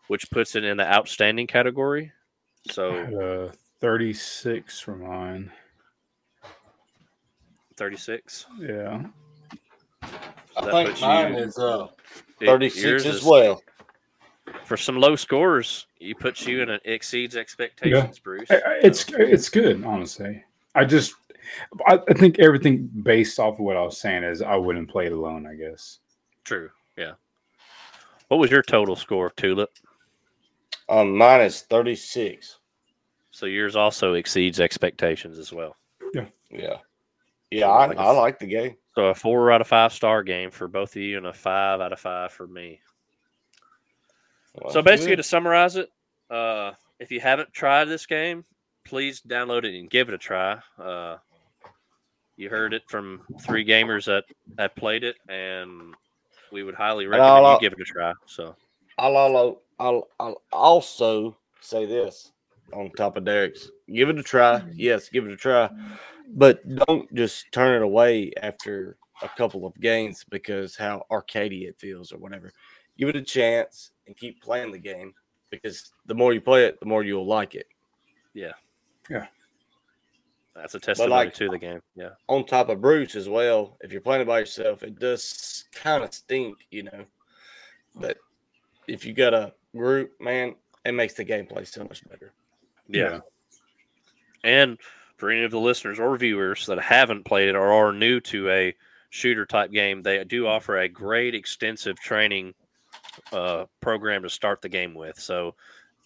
[0.08, 2.10] which puts it in the outstanding category.
[2.68, 5.52] I So had a 36 for mine.
[7.76, 8.46] thirty-six.
[8.60, 9.02] Yeah.
[10.56, 11.88] I think puts mine you- is uh,
[12.40, 13.62] 36 yours as is- well.
[14.64, 18.48] for some low scores, you put you in an exceeds expectations, Bruce.
[18.50, 20.44] I- I- It's it's good, honestly.
[20.74, 21.14] I just
[21.86, 25.06] I, I think everything based off of what I was saying is I wouldn't play
[25.06, 25.46] it alone.
[25.46, 25.98] I guess.
[26.44, 26.70] true.
[26.96, 27.14] Yeah.
[28.28, 29.70] What was your total score, of Tulip?
[30.88, 32.58] Um, mine is 36.
[33.30, 35.76] So yours also exceeds expectations as well.
[36.14, 36.26] Yeah.
[36.50, 36.76] Yeah,
[37.50, 37.68] Yeah.
[37.68, 38.76] I, Like a I f- like the game.
[38.94, 41.80] So a four out of five star game for both of you, and a five
[41.80, 42.80] out of five for me.
[44.54, 45.16] Well, so basically, good.
[45.16, 45.90] to summarize it,
[46.30, 48.44] uh, if you haven't tried this game,
[48.84, 50.60] please download it and give it a try.
[50.78, 51.16] Uh,
[52.36, 54.24] you heard it from three gamers that
[54.58, 55.94] have played it, and
[56.52, 58.12] we would highly recommend you give it a try.
[58.26, 58.54] So
[58.96, 62.32] I'll, I'll, I'll, I'll also say this
[62.72, 63.70] on top of Derek's.
[63.92, 64.60] Give it a try.
[64.60, 64.70] Mm-hmm.
[64.74, 65.68] Yes, give it a try.
[66.28, 71.78] But don't just turn it away after a couple of games because how arcadey it
[71.78, 72.52] feels or whatever.
[72.98, 75.14] Give it a chance and keep playing the game
[75.50, 77.66] because the more you play it, the more you'll like it.
[78.32, 78.52] Yeah.
[79.10, 79.26] Yeah.
[80.54, 81.80] That's a testimony like- to the game.
[81.96, 82.10] Yeah.
[82.28, 86.04] On top of Bruce as well, if you're playing it by yourself, it does kind
[86.04, 87.04] of stink, you know.
[87.96, 88.18] But
[88.86, 90.54] if you got a group, man,
[90.84, 92.32] it makes the gameplay so much better.
[92.88, 93.20] Yeah.
[94.42, 94.78] And
[95.16, 98.50] for any of the listeners or viewers that haven't played it or are new to
[98.50, 98.74] a
[99.10, 102.54] shooter type game, they do offer a great extensive training
[103.32, 105.18] uh, program to start the game with.
[105.18, 105.54] So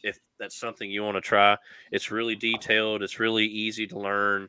[0.03, 1.57] if that's something you want to try,
[1.91, 4.49] it's really detailed, it's really easy to learn,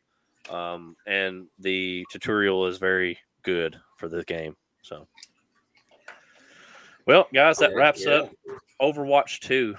[0.50, 4.56] um, and the tutorial is very good for the game.
[4.84, 5.08] So,
[7.10, 8.12] well, guys, that wraps yeah.
[8.12, 8.32] up
[8.80, 9.76] Overwatch 2.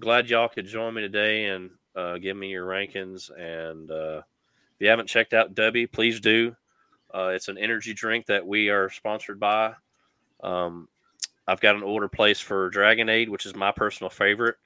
[0.00, 3.30] Glad y'all could join me today and uh, give me your rankings.
[3.38, 4.22] And uh,
[4.72, 6.56] if you haven't checked out Dubby, please do.
[7.14, 9.74] Uh, it's an energy drink that we are sponsored by.
[10.42, 10.88] Um,
[11.46, 14.56] I've got an order placed for Dragonade, which is my personal favorite.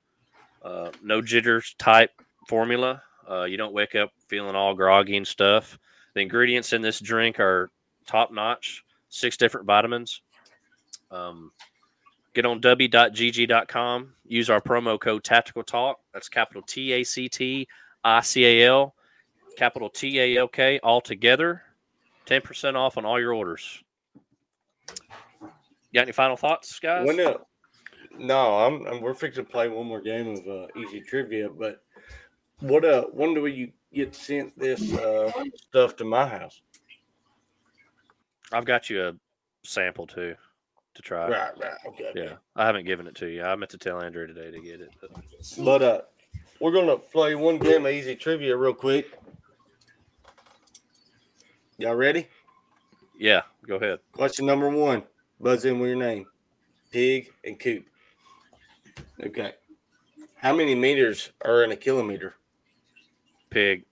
[0.63, 2.13] Uh, no jitters type
[2.47, 3.03] formula.
[3.29, 5.77] Uh, you don't wake up feeling all groggy and stuff.
[6.15, 7.73] The ingredients in this drink are
[8.07, 8.85] top notch.
[9.09, 10.23] Six different vitamins.
[11.11, 11.51] Um,
[12.35, 14.13] get on w.gg.com.
[14.27, 16.01] Use our promo code Tactical Talk.
[16.13, 17.67] That's capital T A C T
[18.03, 18.95] I C A L,
[19.57, 21.63] capital T A L K all together.
[22.27, 23.83] 10% off on all your orders.
[25.93, 27.07] Got any final thoughts, guys?
[27.07, 27.37] When uh,
[28.19, 31.49] no, I'm, I'm we're fixing to play one more game of uh, easy trivia.
[31.51, 31.83] But
[32.61, 36.61] what uh when do we get sent this uh, stuff to my house.
[38.53, 39.13] I've got you a
[39.63, 40.35] sample too
[40.95, 41.29] to try.
[41.29, 42.09] Right, right, okay.
[42.11, 42.25] okay.
[42.25, 43.43] Yeah, I haven't given it to you.
[43.43, 44.91] I meant to tell Andrew today to get it.
[45.01, 45.11] But...
[45.59, 46.01] But uh,
[46.61, 49.19] we're gonna play one game of easy trivia real quick.
[51.79, 52.29] Y'all ready?
[53.19, 53.99] Yeah, go ahead.
[54.13, 55.03] Question number one.
[55.41, 56.27] Buzz in with your name.
[56.91, 57.85] Pig and coop.
[59.21, 59.53] Okay.
[60.37, 62.35] How many meters are in a kilometer?
[63.51, 63.85] Pig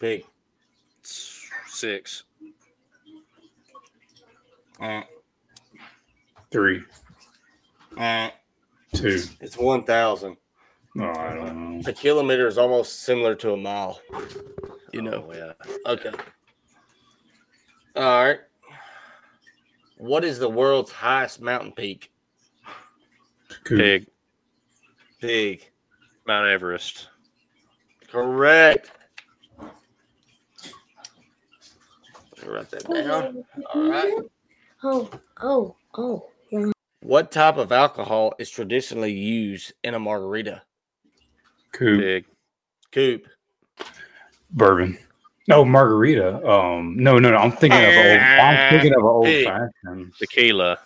[0.00, 0.24] Pig.
[1.02, 2.24] six.
[4.80, 5.02] Uh,
[6.50, 6.82] Three,
[7.98, 8.30] uh,
[8.94, 9.22] two.
[9.40, 10.36] it's one thousand.
[10.98, 11.82] Oh, I don't know.
[11.86, 14.00] A kilometer is almost similar to a mile.
[14.92, 15.28] You know.
[15.30, 15.52] Oh, yeah.
[15.86, 16.10] Okay.
[17.96, 18.38] All right.
[19.98, 22.12] What is the world's highest mountain peak?
[23.64, 23.78] Coop.
[23.78, 24.06] Pig,
[25.20, 25.70] Pig.
[26.26, 27.08] Mount Everest.
[28.10, 28.90] Correct.
[29.58, 29.70] Let
[32.42, 33.44] me Write that down.
[33.74, 34.14] All right.
[34.84, 35.10] Oh,
[35.42, 36.28] oh, oh.
[37.00, 40.62] What type of alcohol is traditionally used in a margarita?
[41.72, 42.00] Coop.
[42.00, 42.24] Pig,
[42.92, 43.26] Coop.
[44.50, 44.98] Bourbon.
[45.46, 46.44] No, margarita.
[46.46, 47.36] Um, no, no, no.
[47.36, 48.18] I'm thinking of old.
[48.20, 49.46] I'm thinking of an old Pig.
[49.46, 50.12] fashioned.
[50.18, 50.78] tequila.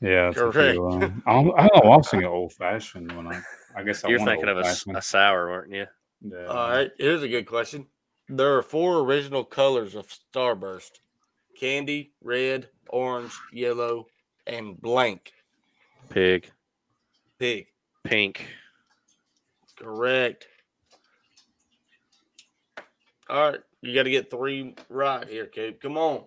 [0.00, 0.54] Yeah, Correct.
[0.54, 0.96] tequila.
[1.26, 1.92] I don't, I don't know.
[1.92, 3.40] I was thinking old fashioned when I.
[3.76, 4.96] I guess I You're want thinking of a, s- old-fashioned.
[4.96, 5.86] a sour, weren't you?
[6.22, 6.46] Yeah.
[6.46, 6.90] All right.
[6.98, 7.86] Here's a good question.
[8.28, 10.90] There are four original colors of Starburst
[11.58, 14.06] candy, red, orange, yellow,
[14.46, 15.32] and blank.
[16.10, 16.50] Pig,
[17.38, 17.66] Pig.
[18.04, 18.46] pink.
[19.78, 20.46] Correct.
[23.28, 23.60] All right.
[23.80, 25.80] You got to get three right here, Coop.
[25.80, 26.24] Come on.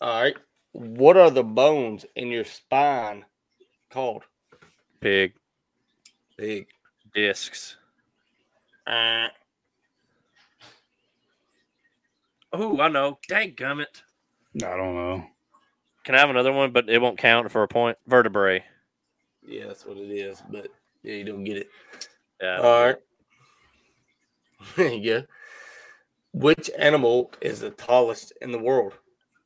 [0.00, 0.36] All right.
[0.72, 3.24] What are the bones in your spine
[3.90, 4.22] called?
[5.00, 5.34] Pig,
[6.38, 6.66] Pig.
[7.14, 7.76] discs.
[8.86, 9.28] Uh,
[12.54, 13.18] Oh, I know.
[13.28, 14.02] Dang gummit.
[14.56, 15.24] I don't know.
[16.04, 17.96] Can I have another one, but it won't count for a point?
[18.06, 18.64] Vertebrae.
[19.46, 20.42] yeah, that's what it is.
[20.50, 20.68] But
[21.02, 21.68] yeah, you don't get it.
[22.40, 22.60] Yeah.
[22.60, 22.96] All right.
[24.76, 25.26] There you go.
[26.32, 28.94] Which animal is the tallest in the world?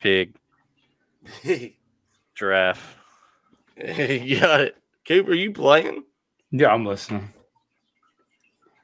[0.00, 0.36] Pig,
[1.42, 1.72] you
[2.34, 2.96] giraffe.
[3.78, 4.76] got it.
[5.09, 6.04] Cooper, you playing?
[6.50, 7.32] Yeah, I'm listening.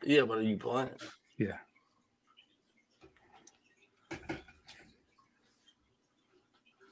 [0.04, 0.88] Yeah, but are you playing?
[1.38, 1.58] Yeah.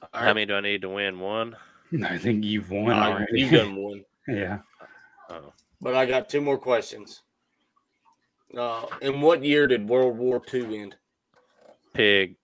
[0.13, 0.33] How right.
[0.35, 1.19] many do I need to win?
[1.19, 1.55] One.
[2.05, 3.27] I think you've won Uh, already.
[3.41, 4.03] you've done one.
[4.27, 4.59] yeah.
[5.29, 7.21] Oh, But I got two more questions.
[8.57, 10.95] Uh, in what year did World War II end?
[11.93, 12.35] pig.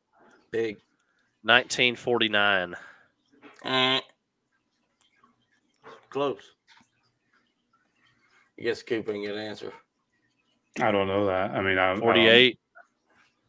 [0.52, 0.78] Pig.
[1.44, 2.76] 1949.
[3.64, 4.00] Uh,
[6.10, 6.42] close.
[8.60, 9.72] I guess Cooper ain't get an answer.
[10.82, 11.52] I don't know that.
[11.52, 12.60] I mean, I, I don't- 48.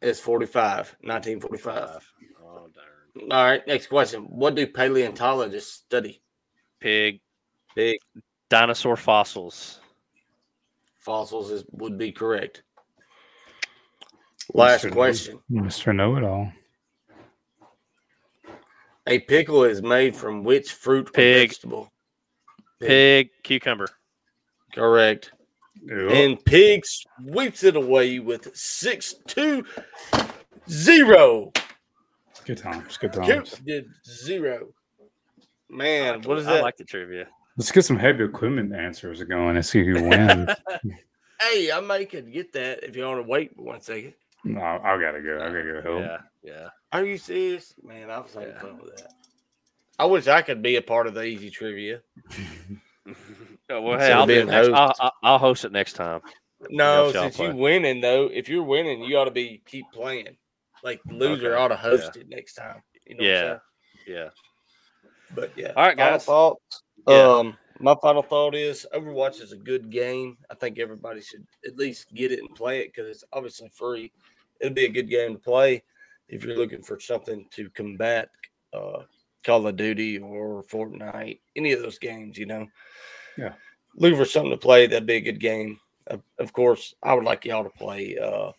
[0.01, 2.13] It's 45, 1945.
[2.43, 2.87] Oh, darn.
[3.31, 4.23] All right, next question.
[4.23, 6.21] What do paleontologists study?
[6.81, 7.21] Pig.
[7.75, 7.99] Big
[8.49, 9.81] Dinosaur fossils.
[10.99, 12.63] fossils is would be correct.
[14.55, 14.93] Last Mr.
[14.93, 15.39] question.
[15.51, 15.95] Mr.
[15.95, 16.53] Know It All.
[19.07, 21.49] A pickle is made from which fruit or Pig.
[21.49, 21.93] vegetable?
[22.81, 23.31] Pig.
[23.43, 23.89] Cucumber.
[24.75, 25.33] Correct.
[25.89, 29.65] And Pig sweeps it away with 6 2
[30.69, 31.53] 0.
[32.49, 32.97] Good times.
[32.97, 33.51] Good Coop times.
[33.65, 34.69] did zero.
[35.71, 36.63] Man, what is I that?
[36.63, 37.27] like the trivia.
[37.57, 40.49] Let's get some heavy equipment answers going and see who wins.
[41.43, 44.15] hey, I may could get that if you want to wait one second.
[44.45, 45.37] no, I gotta go.
[45.37, 46.01] I gotta go help.
[46.01, 46.19] Yeah.
[46.43, 46.69] Yeah.
[46.93, 47.75] Are you serious?
[47.83, 48.61] Man, I was having Yeah.
[48.61, 49.13] fun with that.
[49.99, 52.01] I wish I could be a part of the easy trivia.
[53.71, 54.69] Oh, well, hey, I'll do it being next.
[54.69, 55.01] I'll, host.
[55.01, 56.21] I'll, I'll host it next time.
[56.71, 57.55] No, Yes, y'all since you play.
[57.55, 60.37] winning though, if you're winning, you ought to be keep playing.
[60.85, 62.83] Like loser Okay, ought to host it next time.
[63.07, 63.59] You know Yeah.
[64.07, 64.29] Yeah.
[65.35, 65.73] But yeah.
[65.77, 66.25] All right, final guys.
[66.25, 66.83] thoughts.
[67.07, 67.23] Yeah.
[67.29, 70.37] Um, my final thought is Overwatch is a good game.
[70.51, 74.11] I think everybody should at least get it and play it because it's obviously free.
[74.61, 75.83] It'll be a good game to play
[76.29, 78.31] if you're looking for something to combat
[78.73, 79.03] uh,
[79.45, 82.37] Call of Duty or Fortnite, any of those games.
[82.37, 82.67] You know,
[83.37, 83.53] Yeah.
[83.95, 84.87] looking for something to play.
[84.87, 85.79] That'd be a good game.
[86.09, 88.17] Of, of course, I would like y'all to play.
[88.19, 88.51] Uh,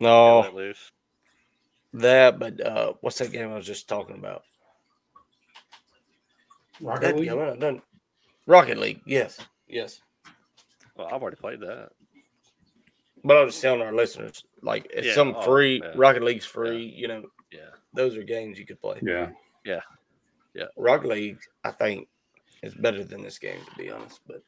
[0.00, 0.90] no, Let loose.
[1.94, 4.42] that, but uh, what's that game I was just talking about?
[6.80, 7.28] Rocket That League?
[7.28, 7.82] game, I done-
[8.46, 9.00] Rocket League.
[9.04, 10.00] Yes, yes.
[10.96, 11.90] Well, I've already played that.
[13.22, 15.80] But I'm just telling our listeners, like it's Yeah, some oh, free.
[15.82, 15.92] yeah.
[15.94, 16.82] Rocket League's free.
[16.84, 17.22] You know,
[17.52, 17.68] Yeah.
[17.92, 18.98] those are games you could play.
[19.02, 19.30] Yeah.
[19.64, 19.80] Yeah,
[20.54, 20.66] yeah.
[20.76, 22.08] Rocket League, I think,
[22.62, 24.20] is better than this game to be honest.
[24.26, 24.42] But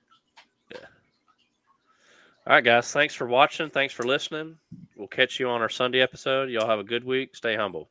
[2.44, 2.90] All right, guys.
[2.90, 3.70] Thanks for watching.
[3.70, 4.58] Thanks for listening.
[4.96, 6.50] We'll catch you on our Sunday episode.
[6.50, 7.36] Y'all have a good week.
[7.36, 7.88] Stay humble.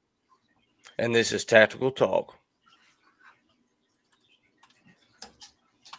[0.97, 2.35] And this is Tactical Talk.